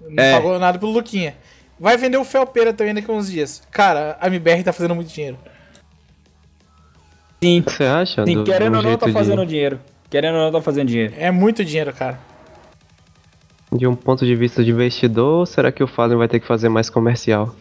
[0.00, 0.32] Não É.
[0.34, 1.34] pagou nada pelo Luquinha.
[1.78, 3.62] Vai vender o Felpeira também daqui a uns dias.
[3.70, 5.38] Cara, a MBR tá fazendo muito dinheiro.
[7.42, 8.24] Sim, Você acha?
[8.26, 9.80] sim do- querendo do ou não, tá jeito de- fazendo dinheiro.
[10.10, 11.14] Querendo ou não, tá fazendo dinheiro.
[11.16, 12.18] É muito dinheiro, cara.
[13.72, 16.46] De um ponto de vista de investidor, ou será que o Fallen vai ter que
[16.46, 17.54] fazer mais comercial?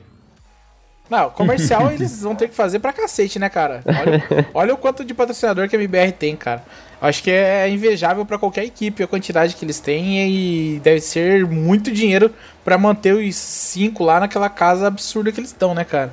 [1.09, 3.81] Não, comercial eles vão ter que fazer pra cacete, né, cara?
[3.85, 6.63] Olha, olha o quanto de patrocinador que a MBR tem, cara.
[7.01, 11.45] Acho que é invejável pra qualquer equipe a quantidade que eles têm e deve ser
[11.45, 12.33] muito dinheiro
[12.63, 16.11] pra manter os cinco lá naquela casa absurda que eles estão, né, cara?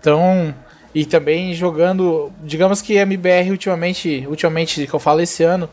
[0.00, 0.54] Então,
[0.94, 5.68] e também jogando, digamos que a MBR ultimamente, ultimamente que eu falo esse ano,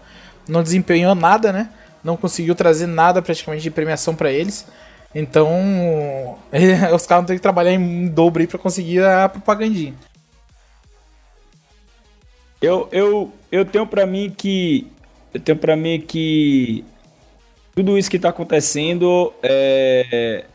[0.48, 1.70] não desempenhou nada, né?
[2.04, 4.68] Não conseguiu trazer nada praticamente de premiação pra eles.
[5.14, 6.38] Então,
[6.94, 9.94] os caras vão ter que trabalhar em dobro aí pra conseguir a propagandinha.
[12.62, 14.88] Eu, eu, eu tenho pra mim que.
[15.34, 16.84] Eu tenho pra mim que.
[17.76, 20.46] Tudo isso que tá acontecendo é,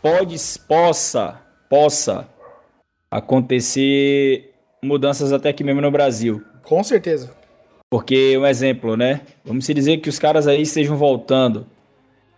[0.00, 0.36] pode,
[0.68, 2.28] possa, possa
[3.10, 6.42] acontecer mudanças até aqui mesmo no Brasil.
[6.62, 7.34] Com certeza.
[7.90, 9.22] Porque, um exemplo, né?
[9.44, 11.66] Vamos se dizer que os caras aí estejam voltando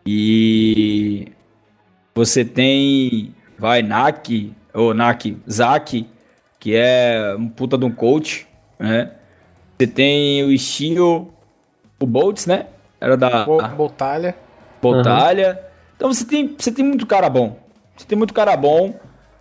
[0.06, 1.28] e
[2.14, 6.08] você tem vai Nak, ou Nak, Zaki,
[6.58, 8.48] que é um puta de um coach,
[8.88, 9.10] né?
[9.78, 11.32] Você tem o estilo,
[11.98, 12.66] o Boltz, né?
[13.00, 13.44] Era da
[13.76, 14.36] Boltalha.
[14.80, 15.50] Boltalha.
[15.50, 15.68] Uhum.
[15.96, 17.58] Então você tem, você tem muito cara bom.
[17.96, 18.94] Você tem muito cara bom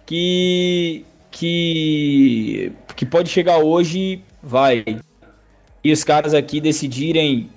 [0.05, 4.83] que que que pode chegar hoje, vai.
[5.83, 7.49] E os caras aqui decidirem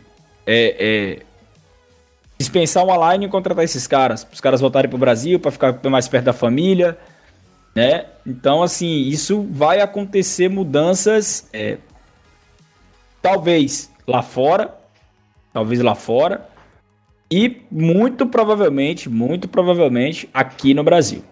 [0.46, 1.22] é, é,
[2.38, 6.08] dispensar uma line e contratar esses caras, os caras voltarem pro Brasil para ficar mais
[6.08, 6.96] perto da família,
[7.74, 8.06] né?
[8.26, 11.78] Então assim, isso vai acontecer mudanças é,
[13.20, 14.74] talvez lá fora,
[15.52, 16.48] talvez lá fora
[17.30, 21.24] e muito provavelmente, muito provavelmente aqui no Brasil.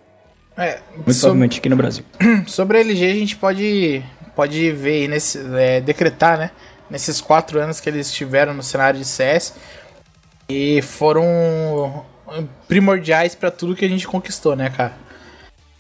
[0.57, 2.05] É, muito provavelmente aqui no Brasil.
[2.47, 4.03] Sobre a LG a gente pode
[4.35, 6.51] pode ver nesse é, decretar, né?
[6.91, 9.55] Nesses quatro anos que eles estiveram no cenário de CS
[10.49, 12.05] e foram
[12.69, 14.95] primordiais para tudo que a gente conquistou, né, cara?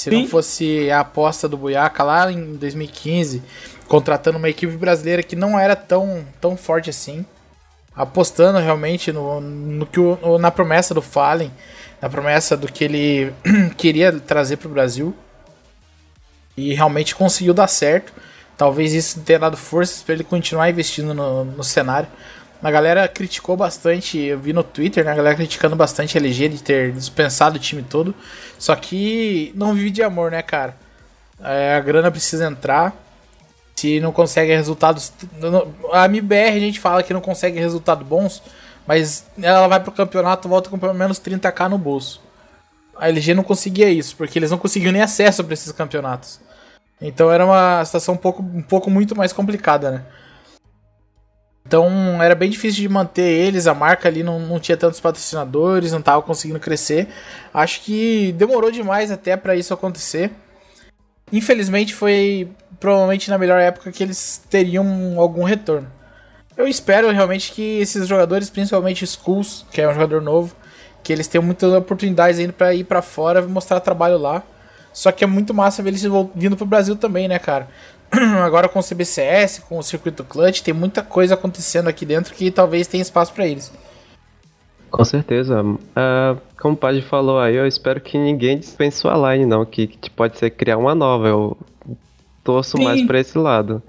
[0.02, 0.22] Se Sim.
[0.22, 3.40] não fosse a aposta do Buiaca lá em 2015,
[3.86, 7.24] contratando uma equipe brasileira que não era tão, tão forte assim,
[7.94, 11.52] apostando realmente no, no que o, na promessa do Fallen,
[12.00, 13.32] na promessa do que ele
[13.78, 15.14] queria trazer para o Brasil.
[16.56, 18.12] E realmente conseguiu dar certo.
[18.56, 22.08] Talvez isso tenha dado forças para ele continuar investindo no, no cenário.
[22.62, 25.10] A galera criticou bastante, eu vi no Twitter, né?
[25.10, 28.14] A galera criticando bastante a LG de ter dispensado o time todo.
[28.56, 30.76] Só que não vive de amor, né, cara?
[31.42, 32.94] É, a grana precisa entrar.
[33.74, 35.12] Se não consegue resultados.
[35.92, 38.40] A MBR a gente fala que não consegue resultados bons,
[38.86, 42.22] mas ela vai pro campeonato volta com pelo menos 30k no bolso.
[42.96, 46.38] A LG não conseguia isso, porque eles não conseguiam nem acesso para esses campeonatos.
[47.00, 50.02] Então era uma situação um pouco, um pouco muito mais complicada, né?
[51.72, 55.90] Então era bem difícil de manter eles, a marca ali não, não tinha tantos patrocinadores,
[55.90, 57.08] não estava conseguindo crescer.
[57.54, 60.30] Acho que demorou demais até para isso acontecer.
[61.32, 65.90] Infelizmente foi provavelmente na melhor época que eles teriam algum retorno.
[66.58, 70.54] Eu espero realmente que esses jogadores, principalmente Skulls, que é um jogador novo,
[71.02, 74.42] que eles tenham muitas oportunidades ainda para ir para fora mostrar trabalho lá.
[74.92, 76.02] Só que é muito massa ver eles
[76.34, 77.66] vindo pro Brasil também, né, cara?
[78.44, 82.50] Agora com o CBCS, com o circuito clutch, tem muita coisa acontecendo aqui dentro que
[82.50, 83.72] talvez tenha espaço para eles.
[84.90, 85.62] Com certeza.
[85.62, 89.64] Uh, como o Padre falou aí, eu espero que ninguém dispense sua line, não.
[89.64, 91.26] Que, que pode ser criar uma nova.
[91.28, 91.56] Eu
[92.44, 92.84] torço sim.
[92.84, 93.82] mais pra esse lado.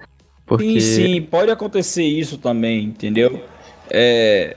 [0.45, 0.79] Porque...
[0.79, 3.43] Sim, sim, pode acontecer isso também, entendeu?
[3.89, 4.55] É,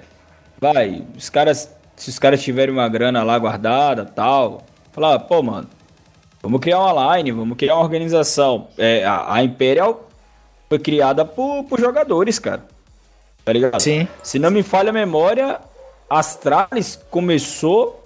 [0.61, 5.69] vai, os caras, se os caras tiverem uma grana lá guardada tal, falar, pô, mano,
[6.43, 8.69] Vamos criar uma line, vamos criar uma organização.
[8.79, 10.09] É, a, a Imperial
[10.69, 12.65] foi criada por, por jogadores, cara.
[13.45, 13.81] Tá ligado?
[13.81, 14.09] Sim.
[14.23, 15.61] Se não me falha a memória,
[16.11, 18.03] Astralis começou.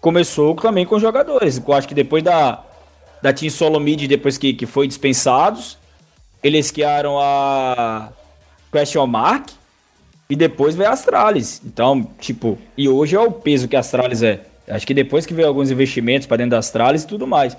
[0.00, 1.60] Começou também com jogadores.
[1.66, 2.62] Eu acho que depois da,
[3.20, 5.76] da Team Solomid, depois que, que foi dispensados,
[6.42, 8.10] eles criaram a
[8.70, 9.48] Question Mark
[10.30, 11.60] e depois veio a Astralis.
[11.64, 14.44] Então, tipo, e hoje é o peso que a Astralis é.
[14.68, 17.56] Acho que depois que veio alguns investimentos para dentro das Astralis e tudo mais.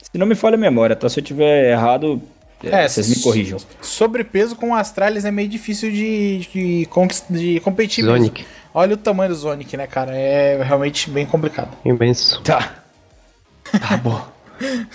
[0.00, 1.08] Se não me falha a memória, tá?
[1.08, 2.20] Se eu tiver errado,
[2.62, 3.58] é, é vocês me corrijam.
[3.80, 6.88] Sobrepeso com Astralis é meio difícil de, de,
[7.30, 8.40] de competir Zonic.
[8.40, 8.54] mesmo.
[8.74, 10.14] Olha o tamanho do Zonic, né, cara?
[10.14, 11.76] É realmente bem complicado.
[11.84, 12.40] Imenso.
[12.42, 12.82] Tá.
[13.70, 14.22] Tá bom.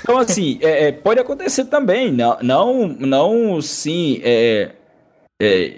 [0.02, 2.12] Então, assim, é, é, pode acontecer também.
[2.12, 4.72] Não, não, não sim, é,
[5.42, 5.74] é,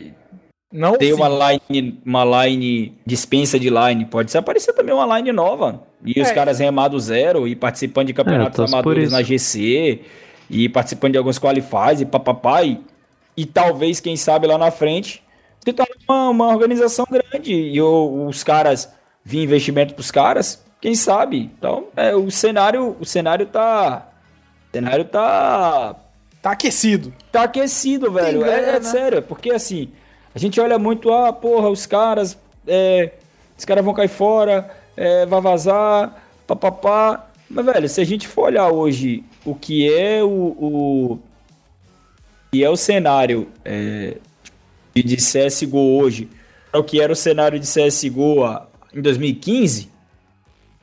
[0.71, 4.05] não ter uma line, uma line dispensa de line.
[4.05, 5.83] Pode ser aparecer também uma line nova.
[6.05, 6.23] E é.
[6.23, 10.01] os caras remado zero e participando de campeonatos é, amadores na GC
[10.49, 12.63] e participando de alguns qualifies e papapá.
[12.63, 12.79] E,
[13.35, 15.23] e talvez, quem sabe, lá na frente
[15.59, 15.75] se
[16.07, 18.91] uma, uma organização grande e o, os caras
[19.23, 21.51] vir investimento pros caras, quem sabe?
[21.57, 24.07] Então, é, o cenário, o cenário tá.
[24.69, 25.95] O cenário tá.
[26.41, 27.13] Tá aquecido.
[27.31, 28.45] Tá aquecido, velho.
[28.45, 29.89] É, é sério, porque assim.
[30.33, 32.37] A gente olha muito, ah, porra, os caras,
[32.67, 33.11] é,
[33.57, 37.27] os caras vão cair fora, é, vai vazar, papapá.
[37.49, 41.19] Mas, velho, se a gente for olhar hoje o que é o, o
[42.51, 44.17] que é o cenário é,
[44.95, 46.29] de CSGO hoje,
[46.73, 48.45] o que era o cenário de CSGO
[48.93, 49.89] em 2015,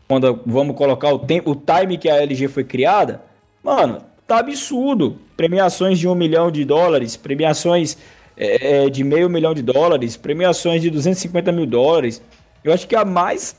[0.09, 3.23] quando vamos colocar o, tempo, o time que a LG foi criada,
[3.63, 5.19] mano, tá absurdo.
[5.37, 7.97] Premiações de um milhão de dólares, premiações
[8.37, 12.20] é, é, de meio milhão de dólares, premiações de 250 mil dólares.
[12.62, 13.57] Eu acho que a mais,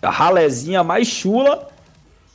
[0.00, 1.68] a ralezinha a mais chula,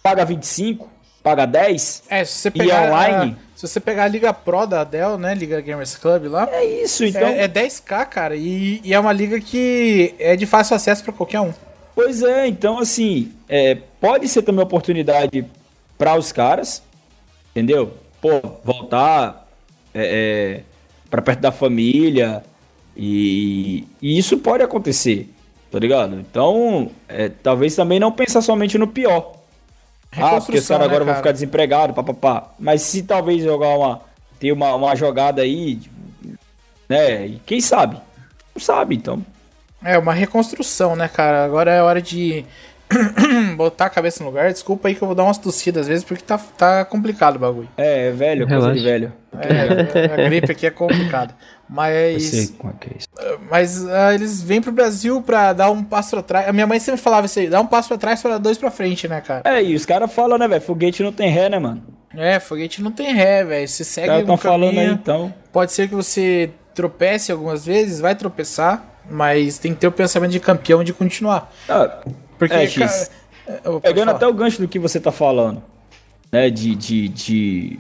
[0.03, 0.89] paga 25,
[1.23, 2.03] paga 10.
[2.09, 2.89] É, se você pegar.
[2.89, 3.37] online.
[3.43, 5.33] A, se você pegar a Liga Pro da Dell, né?
[5.33, 6.47] Liga Gamers Club lá.
[6.51, 7.23] É isso, então.
[7.23, 8.35] É, é 10k, cara.
[8.35, 11.53] E, e, é uma liga que é de fácil acesso para qualquer um.
[11.95, 15.43] Pois é, então assim, é, pode ser também oportunidade
[15.97, 16.83] para os caras,
[17.49, 17.91] entendeu?
[18.21, 19.47] Pô, voltar
[19.91, 20.63] é, é,
[21.09, 22.43] para perto da família
[22.95, 25.29] e, e, isso pode acontecer,
[25.71, 26.19] tá ligado?
[26.19, 29.35] Então, é, talvez também não pensar somente no pior.
[30.11, 31.05] Ah, porque os caras né, agora cara?
[31.05, 32.51] vão ficar desempregados, papapá.
[32.57, 34.01] Mas se talvez jogar uma.
[34.39, 35.79] ter uma, uma jogada aí,
[36.89, 37.37] né?
[37.45, 37.97] Quem sabe?
[38.55, 39.23] Não sabe, então.
[39.83, 41.45] É uma reconstrução, né, cara?
[41.45, 42.43] Agora é hora de
[43.55, 44.51] botar a cabeça no lugar.
[44.51, 47.39] Desculpa aí que eu vou dar umas tossidas às vezes, porque tá, tá complicado o
[47.39, 47.69] bagulho.
[47.77, 48.67] É, é velho, Relaxa.
[48.67, 49.13] coisa de velho.
[49.39, 51.35] É, a gripe aqui é complicada.
[51.69, 52.33] Mas.
[52.33, 53.07] Eu sei como é que é isso.
[53.49, 56.47] Mas uh, eles vêm pro Brasil pra dar um passo atrás.
[56.47, 58.71] A minha mãe sempre falava isso aí: dá um passo pra trás pra dois pra
[58.71, 59.41] frente, né, cara?
[59.43, 60.61] É, e os caras falam, né, velho?
[60.61, 61.83] Foguete não tem ré, né, mano?
[62.15, 63.67] É, foguete não tem ré, velho.
[63.67, 64.37] Você segue um caminho.
[64.37, 65.33] falando aí, então.
[65.51, 70.31] Pode ser que você tropece algumas vezes, vai tropeçar, mas tem que ter o pensamento
[70.31, 71.51] de campeão de continuar.
[71.67, 71.99] Ah,
[72.37, 73.11] porque, é, X,
[73.45, 75.61] cara, pegando até o gancho do que você tá falando,
[76.31, 77.79] né, de, de, de...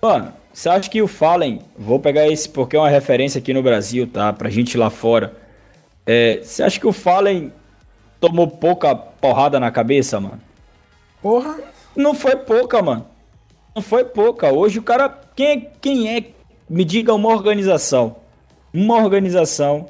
[0.00, 3.62] Mano, você acha que o Fallen, vou pegar esse porque é uma referência aqui no
[3.62, 5.36] Brasil, tá, pra gente lá fora,
[6.06, 7.52] é, você acha que o Fallen
[8.20, 10.40] tomou pouca porrada na cabeça, mano?
[11.22, 11.58] Porra.
[11.96, 13.06] Não foi pouca, mano.
[13.74, 14.52] Não foi pouca.
[14.52, 15.08] Hoje o cara.
[15.36, 16.24] Quem é, quem é
[16.68, 18.16] me diga uma organização.
[18.72, 19.86] Uma organização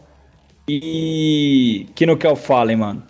[0.68, 3.02] e que não quer o Fallen, mano.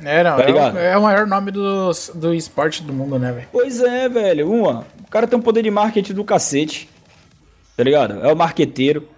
[0.00, 3.32] É, não, tá é, o, é, o, maior nome do, do esporte do mundo, né,
[3.32, 3.48] velho?
[3.52, 4.50] Pois é, velho.
[4.50, 6.88] Uma, o cara tem um poder de marketing do cacete.
[7.76, 8.24] Tá ligado?
[8.24, 9.08] É o marqueteiro.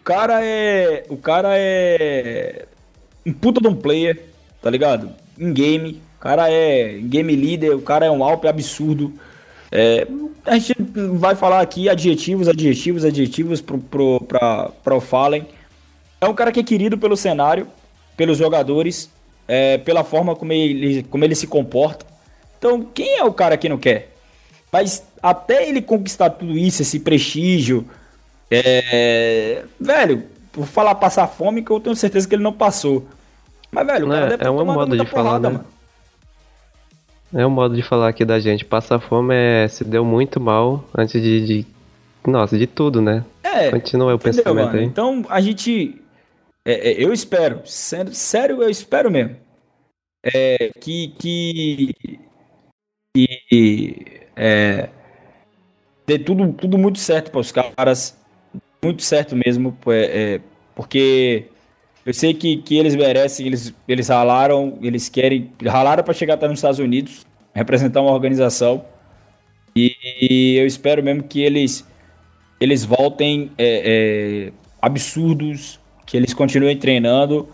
[0.00, 1.04] O cara é.
[1.08, 2.66] O cara é.
[3.26, 4.24] Um puta de um player,
[4.60, 5.10] tá ligado?
[5.38, 6.02] Em game.
[6.16, 9.12] O cara é game leader, o cara é um Alpe absurdo.
[9.70, 10.06] É,
[10.46, 10.74] a gente
[11.14, 15.46] vai falar aqui adjetivos, adjetivos, adjetivos pro, pro, pra, pra o Fallen.
[16.20, 17.66] É um cara que é querido pelo cenário,
[18.16, 19.10] pelos jogadores,
[19.46, 22.06] é, pela forma como ele, como ele se comporta.
[22.58, 24.10] Então, quem é o cara que não quer?
[24.72, 27.86] Mas até ele conquistar tudo isso, esse prestígio,
[28.50, 29.62] é...
[29.78, 33.06] velho, por falar passar fome, que eu tenho certeza que ele não passou.
[33.70, 35.48] Mas, velho, o cara é, deve é um modo de porrada, falar, né?
[35.48, 35.64] mano.
[37.34, 38.64] É um modo de falar aqui da gente.
[38.64, 41.66] Passar fome é se deu muito mal antes de, de
[42.24, 43.24] nossa, de tudo, né?
[43.42, 43.70] É.
[43.70, 44.78] Continua o pensamento mano?
[44.78, 44.84] aí.
[44.84, 46.00] Então a gente.
[46.64, 49.36] É, é, eu espero, sério, sério, eu espero mesmo.
[50.22, 51.08] É, que.
[51.18, 51.94] que,
[53.14, 54.88] que é,
[56.06, 58.18] dê tudo, tudo muito certo para os caras.
[58.82, 59.76] Muito certo mesmo.
[59.88, 60.40] É, é,
[60.74, 61.48] porque
[62.06, 65.52] eu sei que, que eles merecem, eles, eles ralaram, eles querem.
[65.62, 68.86] Ralaram para chegar até nos Estados Unidos, representar uma organização.
[69.76, 71.86] E, e eu espero mesmo que eles,
[72.60, 77.48] eles voltem é, absurdos, que eles continuem treinando,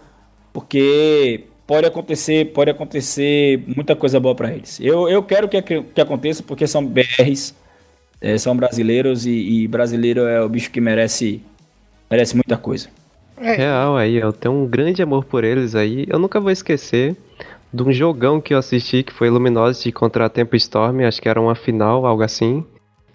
[0.53, 4.81] porque pode acontecer, pode acontecer muita coisa boa para eles.
[4.81, 7.55] Eu, eu quero que, que aconteça porque são BRs,
[8.21, 9.31] é, são brasileiros e,
[9.63, 11.43] e brasileiro é o bicho que merece
[12.11, 12.89] merece muita coisa.
[13.37, 13.55] É.
[13.55, 16.07] Real aí, eu tenho um grande amor por eles aí.
[16.09, 17.17] Eu nunca vou esquecer
[17.73, 21.29] de um jogão que eu assisti que foi Luminosity contra a Tempo Storm, acho que
[21.29, 22.65] era uma final, algo assim.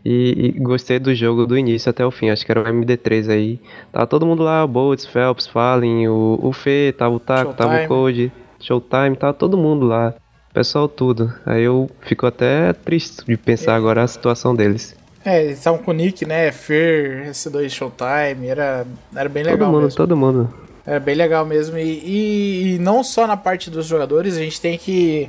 [0.06, 3.28] E, e, gostei do jogo do início até o fim, acho que era o MD3
[3.28, 3.60] aí.
[3.91, 7.58] Tava todo mundo lá, o Boltz, Phelps, Fallen, o, o Fê, tava o Taco, Showtime.
[7.58, 10.13] tava o Code, Showtime, tava todo mundo lá.
[10.54, 11.34] Pessoal tudo.
[11.44, 13.76] Aí eu fico até triste de pensar é.
[13.76, 14.96] agora a situação deles.
[15.26, 16.52] É, eles estavam com o Nick, né?
[16.52, 19.58] Fer, S2 Showtime, era, era bem legal.
[19.58, 19.98] Todo mundo, mesmo.
[19.98, 20.54] todo mundo.
[20.86, 21.80] Era bem legal mesmo.
[21.80, 25.28] E, e, e, não só na parte dos jogadores, a gente tem que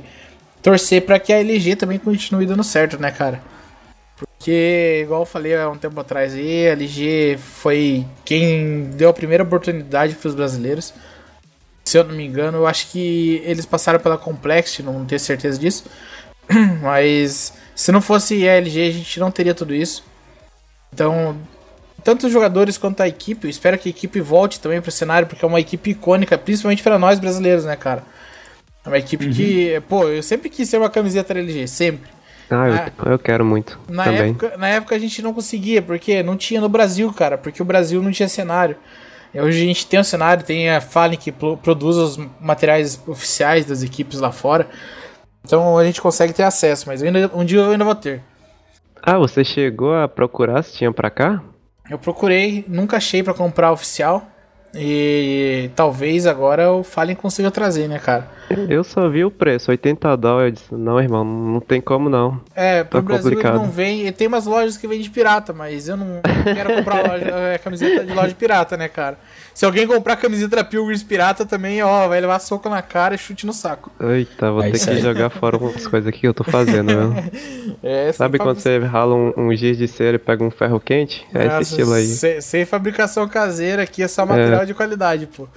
[0.61, 3.41] torcer para que a LG também continue dando certo, né, cara?
[4.17, 9.13] Porque, igual eu falei há um tempo atrás aí, a LG foi quem deu a
[9.13, 10.93] primeira oportunidade para os brasileiros.
[11.85, 15.59] Se eu não me engano, eu acho que eles passaram pela Complexity, não tenho certeza
[15.59, 15.85] disso.
[16.81, 20.03] Mas se não fosse a LG, a gente não teria tudo isso.
[20.91, 21.37] Então,
[22.03, 24.91] tanto os jogadores quanto a equipe, eu espero que a equipe volte também para o
[24.91, 28.03] cenário, porque é uma equipe icônica, principalmente para nós brasileiros, né, cara?
[28.83, 29.33] É uma equipe uhum.
[29.33, 32.16] que, pô, eu sempre quis ser uma camiseta da LG, sempre.
[32.49, 33.79] Ah, eu, ah, eu quero muito.
[33.89, 34.29] Na também.
[34.29, 37.65] época, na época a gente não conseguia, porque não tinha no Brasil, cara, porque o
[37.65, 38.77] Brasil não tinha cenário.
[39.33, 43.83] Hoje a gente tem um cenário, tem a Fallen que produz os materiais oficiais das
[43.83, 44.67] equipes lá fora.
[45.43, 48.21] Então a gente consegue ter acesso, mas ainda, um dia eu ainda vou ter.
[49.01, 51.41] Ah, você chegou a procurar se tinha pra cá?
[51.89, 54.27] Eu procurei, nunca achei para comprar oficial.
[54.75, 58.27] E talvez agora o Fallen consiga trazer, né, cara?
[58.69, 60.63] Eu só vi o preço, 80 dólares.
[60.71, 62.39] Não, irmão, não tem como não.
[62.55, 63.55] É, pro Tá Brasil complicado.
[63.55, 64.11] ele não vem.
[64.11, 68.13] Tem umas lojas que vendem pirata, mas eu não quero comprar loja, é, camiseta de
[68.13, 69.17] loja pirata, né, cara?
[69.57, 73.17] Se alguém comprar camiseta da Pilgrims pirata também, ó, vai levar soco na cara e
[73.17, 73.91] chute no saco.
[73.99, 75.01] Eita, vou É ter que aí.
[75.01, 77.77] jogar fora umas coisas aqui que eu tô fazendo, viu?
[77.81, 81.25] É, Sabe quando você rala um, um giz de cera e pega um ferro quente?
[81.33, 82.05] É Nossa, esse estilo aí.
[82.05, 85.47] Sem, sem fabricação caseira aqui, é só material de qualidade, pô.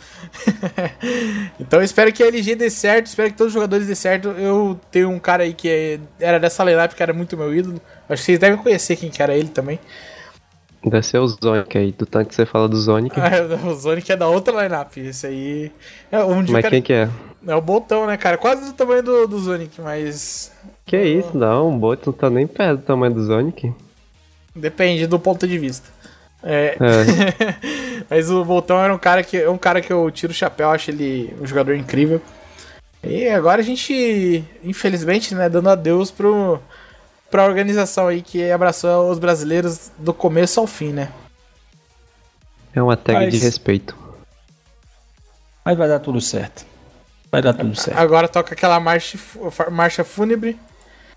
[1.61, 4.29] então eu espero que a LG dê certo, espero que todos os jogadores dê certo.
[4.31, 7.81] Eu tenho um cara aí que é- era dessa lineup que era muito meu ídolo.
[8.09, 9.79] Acho que vocês devem conhecer quem que era ele também.
[10.85, 13.15] Deve ser o Sonic aí, do tanto que você fala do Sonic.
[13.67, 14.97] o Sonic é da outra lineup.
[14.97, 15.73] Esse aí.
[16.11, 17.09] É, um Mas cara- quem que é?
[17.47, 18.39] é o Boltão, né, cara?
[18.39, 20.51] Quase do tamanho do, do Sonic, mas.
[20.87, 23.73] Que isso, não, o bot não tá nem perto do tamanho do Sonic.
[24.57, 25.89] Depende do ponto de vista.
[26.43, 26.77] É.
[26.81, 30.35] É, Mas o Boltão era um cara que é um cara que eu tiro o
[30.35, 32.21] chapéu, acho ele um jogador incrível.
[33.05, 36.59] E agora a gente, infelizmente, né, dando adeus pro
[37.31, 41.11] pra organização aí que abraçou os brasileiros do começo ao fim, né?
[42.75, 43.97] é uma tag Mas- de respeito.
[45.65, 46.65] Mas vai dar tudo certo.
[47.31, 47.99] Vai dar tudo certo.
[47.99, 49.19] Agora toca aquela marcha,
[49.71, 50.59] marcha fúnebre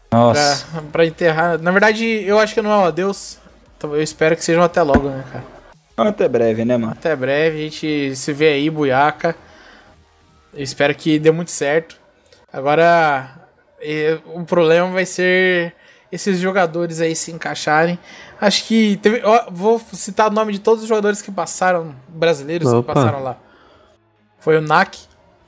[0.09, 0.65] pra, Nossa.
[0.91, 1.59] pra enterrar.
[1.59, 3.37] Na verdade, eu acho que não é um adeus.
[3.77, 6.09] Então eu espero que sejam até logo, né, cara?
[6.09, 6.91] Até breve, né, mano?
[6.93, 9.35] Até breve, a gente se vê aí, Buiaca.
[10.53, 11.97] Eu espero que dê muito certo.
[12.51, 13.29] Agora,
[14.33, 15.73] o problema vai ser
[16.13, 17.97] esses jogadores aí se encaixarem.
[18.39, 19.21] Acho que teve.
[19.23, 22.93] ó, vou citar o nome de todos os jogadores que passaram, brasileiros que Opa.
[22.93, 23.37] passaram lá.
[24.37, 24.99] Foi o Nak,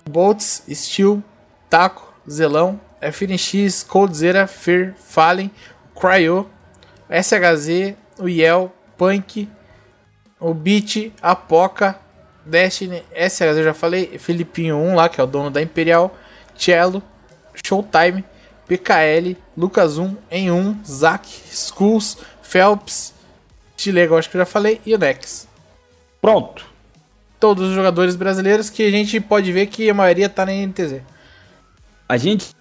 [0.10, 1.22] Boltz, Steel,
[1.70, 5.52] Taco, Zelão, FNX, Coldzera, Fear, Fallen,
[5.94, 6.50] Cryo,
[7.12, 9.48] SHZ, o Yel, Punk,
[10.40, 12.00] o Beat, a Poca,
[12.44, 16.16] Destiny, SHZ eu já falei, Filipinho 1 lá, que é o dono da Imperial,
[16.56, 17.04] Cello,
[17.64, 18.24] Showtime,
[18.68, 23.14] PKL, Lucas 1, em 1, Zack, Skulls, Phelps,
[23.78, 25.48] Chilego, acho que eu já falei, e o Nex.
[26.22, 26.66] Pronto.
[27.40, 31.02] Todos os jogadores brasileiros que a gente pode ver que a maioria tá na NTZ.
[32.08, 32.54] A gente,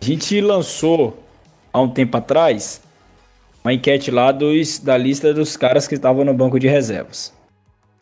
[0.00, 1.22] a gente lançou
[1.72, 2.80] há um tempo atrás
[3.62, 7.34] uma enquete lá dos, da lista dos caras que estavam no banco de reservas.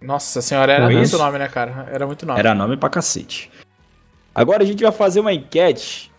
[0.00, 1.88] Nossa senhora, era muito nome, né, cara?
[1.90, 2.38] Era muito nome.
[2.38, 3.50] Era nome pra cacete.
[4.34, 6.12] Agora a gente vai fazer uma enquete.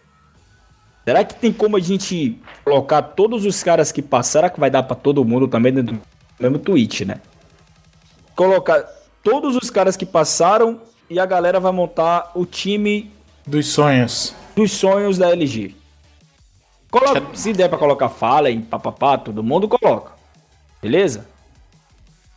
[1.07, 4.27] Será que tem como a gente colocar todos os caras que passaram?
[4.27, 6.01] Será que vai dar pra todo mundo também dentro do
[6.37, 7.21] mesmo tweet, né?
[8.35, 8.83] Colocar
[9.23, 13.09] todos os caras que passaram e a galera vai montar o time
[13.45, 14.35] Dos sonhos.
[14.53, 15.73] dos sonhos da LG.
[16.91, 20.11] Coloca, se der pra colocar Fallen, papapá, todo mundo coloca.
[20.81, 21.25] Beleza?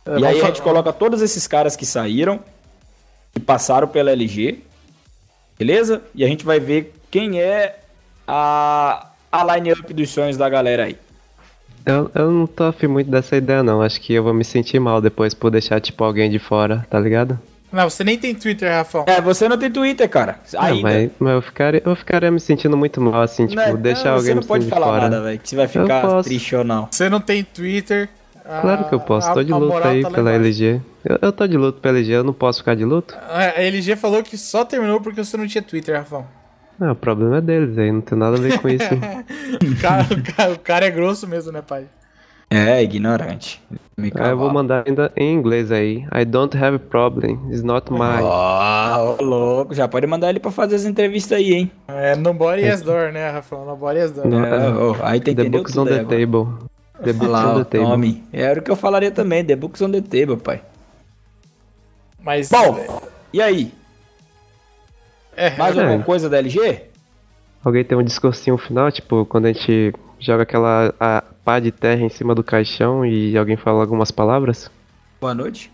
[0.05, 2.39] É, e aí a fa- gente coloca todos esses caras que saíram,
[3.33, 4.63] que passaram pela LG.
[5.59, 6.01] Beleza?
[6.15, 7.80] E a gente vai ver quem é
[8.33, 10.95] a, a line-up dos sonhos da galera aí.
[11.85, 14.79] Eu, eu não tô afim muito dessa ideia não, acho que eu vou me sentir
[14.79, 17.37] mal depois por deixar tipo alguém de fora, tá ligado?
[17.71, 19.05] Não, você nem tem Twitter, Rafão.
[19.07, 20.39] É, você não tem Twitter, cara.
[20.53, 20.81] Não, Ainda.
[20.81, 24.11] mas, mas eu, ficaria, eu ficaria me sentindo muito mal, assim, tipo, Não, deixar não,
[24.17, 25.01] alguém Você não pode falar fora.
[25.03, 26.87] nada, velho, que você vai ficar triste ou não.
[26.91, 28.09] Você não tem Twitter.
[28.61, 30.31] Claro que eu posso, a- tô de luto aí tá pela.
[30.33, 30.81] LG.
[31.05, 33.15] Eu, eu tô de luto pela LG, eu não posso ficar de luto?
[33.29, 36.25] A a LG falou que só terminou porque você não tinha Twitter, Rafão.
[36.81, 38.83] Não, o problema é deles aí, não tem nada a ver com isso.
[39.61, 41.85] O cara, o cara- o cara é grosso mesmo, né, pai?
[42.49, 43.61] É, ignorante.
[43.95, 46.05] Me Aí eu vou mandar ainda em inglês aí.
[46.13, 48.23] I don't have a problem, it's not mine.
[48.23, 51.71] Ó, ô, louco, já pode mandar ele pra fazer as entrevistas aí, hein?
[51.87, 53.63] É nobody has door, né, Rafão?
[53.65, 54.27] Nobody has door.
[54.27, 54.69] Não, É, é.
[54.69, 56.17] ô, aí tem que The entender books on the agora.
[56.17, 56.47] table.
[57.03, 57.87] The books Lá, on the table.
[57.91, 58.23] tome.
[58.33, 60.61] Era o que eu falaria também, The Books on the Table, pai.
[62.23, 62.49] Mas.
[62.49, 63.01] Bom,
[63.33, 63.71] e aí?
[65.35, 65.81] É, Mais É.
[65.81, 66.81] alguma coisa da LG?
[67.63, 72.01] Alguém tem um discursinho final, tipo, quando a gente joga aquela a pá de terra
[72.01, 74.69] em cima do caixão e alguém fala algumas palavras?
[75.19, 75.71] Boa noite.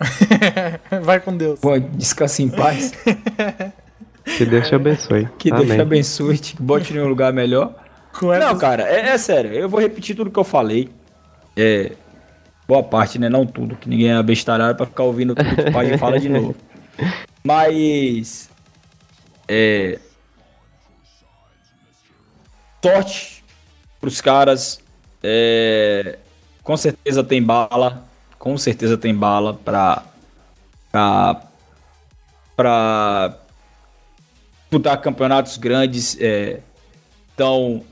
[1.02, 1.60] vai com Deus.
[1.60, 2.92] Bom, descanse em paz.
[4.22, 5.28] Que Deus te abençoe.
[5.38, 5.76] Que Deus Amém.
[5.76, 7.74] te abençoe, te bote em um lugar melhor.
[8.18, 9.52] Com Não, cara, é, é sério.
[9.52, 10.88] Eu vou repetir tudo que eu falei.
[11.56, 11.92] É.
[12.68, 13.28] Boa parte, né?
[13.28, 16.28] Não tudo, que ninguém é abestalhado pra ficar ouvindo tudo que o pai fala de
[16.28, 16.54] novo.
[17.42, 18.50] Mas.
[19.48, 19.98] É.
[22.82, 23.44] Sorte
[24.00, 24.80] pros caras.
[25.22, 26.18] É,
[26.62, 28.04] com certeza tem bala.
[28.38, 30.04] Com certeza tem bala pra.
[30.90, 31.42] pra.
[32.56, 33.38] pra.
[34.62, 36.16] disputar campeonatos grandes.
[36.20, 36.60] É,
[37.34, 37.82] então,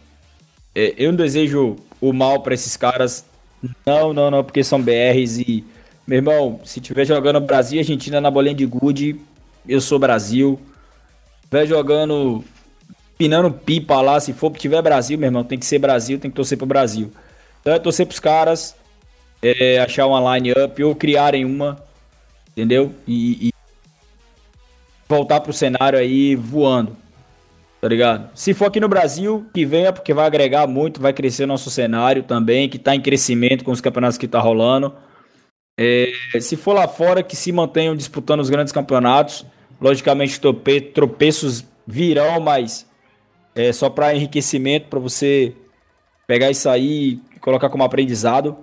[0.75, 3.25] é, eu não desejo o mal pra esses caras.
[3.85, 5.65] Não, não, não, porque são BRs e
[6.09, 9.21] Meu irmão, se tiver jogando Brasil e Argentina na bolinha de gude,
[9.69, 10.59] eu sou Brasil.
[11.43, 12.43] Se tiver jogando
[13.19, 16.35] pinando pipa lá, se for tiver Brasil, meu irmão, tem que ser Brasil, tem que
[16.35, 17.13] torcer pro Brasil.
[17.61, 18.75] Então é torcer pros caras,
[19.43, 21.77] é, achar uma line-up ou criarem uma,
[22.53, 22.95] entendeu?
[23.07, 23.53] E, e
[25.07, 26.97] voltar pro cenário aí voando,
[27.83, 28.31] tá ligado?
[28.35, 32.23] Se for aqui no Brasil, que venha, porque vai agregar muito, vai crescer nosso cenário
[32.23, 34.95] também, que tá em crescimento com os campeonatos que tá rolando.
[35.81, 36.11] É,
[36.41, 39.47] se for lá fora, que se mantenham disputando os grandes campeonatos.
[39.81, 40.41] Logicamente,
[40.93, 42.85] tropeços virão, mas
[43.55, 45.55] é só para enriquecimento, para você
[46.27, 48.59] pegar isso aí e colocar como aprendizado.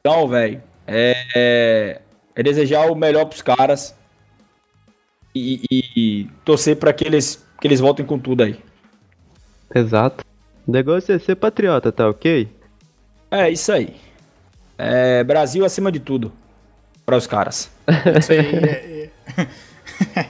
[0.00, 2.00] Então, velho, é, é,
[2.34, 3.94] é, desejar o melhor pros caras
[5.34, 8.58] e, e, e torcer para que eles, que eles voltem com tudo aí.
[9.74, 10.24] Exato.
[10.66, 12.48] O negócio é ser patriota, tá ok?
[13.30, 13.94] É, isso aí.
[14.78, 16.32] É, Brasil acima de tudo.
[17.04, 17.70] Para os caras.
[18.18, 18.42] Isso aí.
[19.38, 20.26] É, é.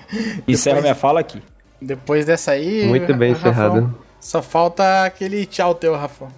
[0.47, 1.43] Encerra minha fala aqui.
[1.81, 2.87] Depois dessa aí.
[2.87, 3.95] Muito bem encerrado.
[4.21, 6.29] Só falta aquele tchau teu, Rafa.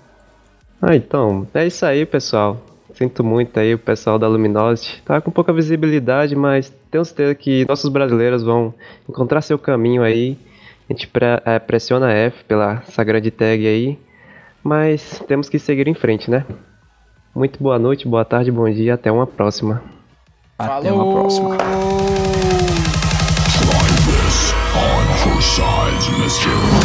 [0.80, 1.46] Ah, então.
[1.52, 2.60] É isso aí, pessoal.
[2.94, 5.02] Sinto muito aí o pessoal da Luminosity.
[5.02, 8.72] Tá com pouca visibilidade, mas tenho certeza que nossos brasileiros vão
[9.08, 10.38] encontrar seu caminho aí.
[10.88, 13.98] A gente pre é, pressiona a F pela essa grande tag aí.
[14.62, 16.46] Mas temos que seguir em frente, né?
[17.34, 19.82] Muito boa noite, boa tarde, bom dia, até uma próxima.
[20.56, 21.02] Até Falou.
[21.02, 21.56] uma próxima.
[21.56, 21.66] Try
[24.06, 26.83] this on her side.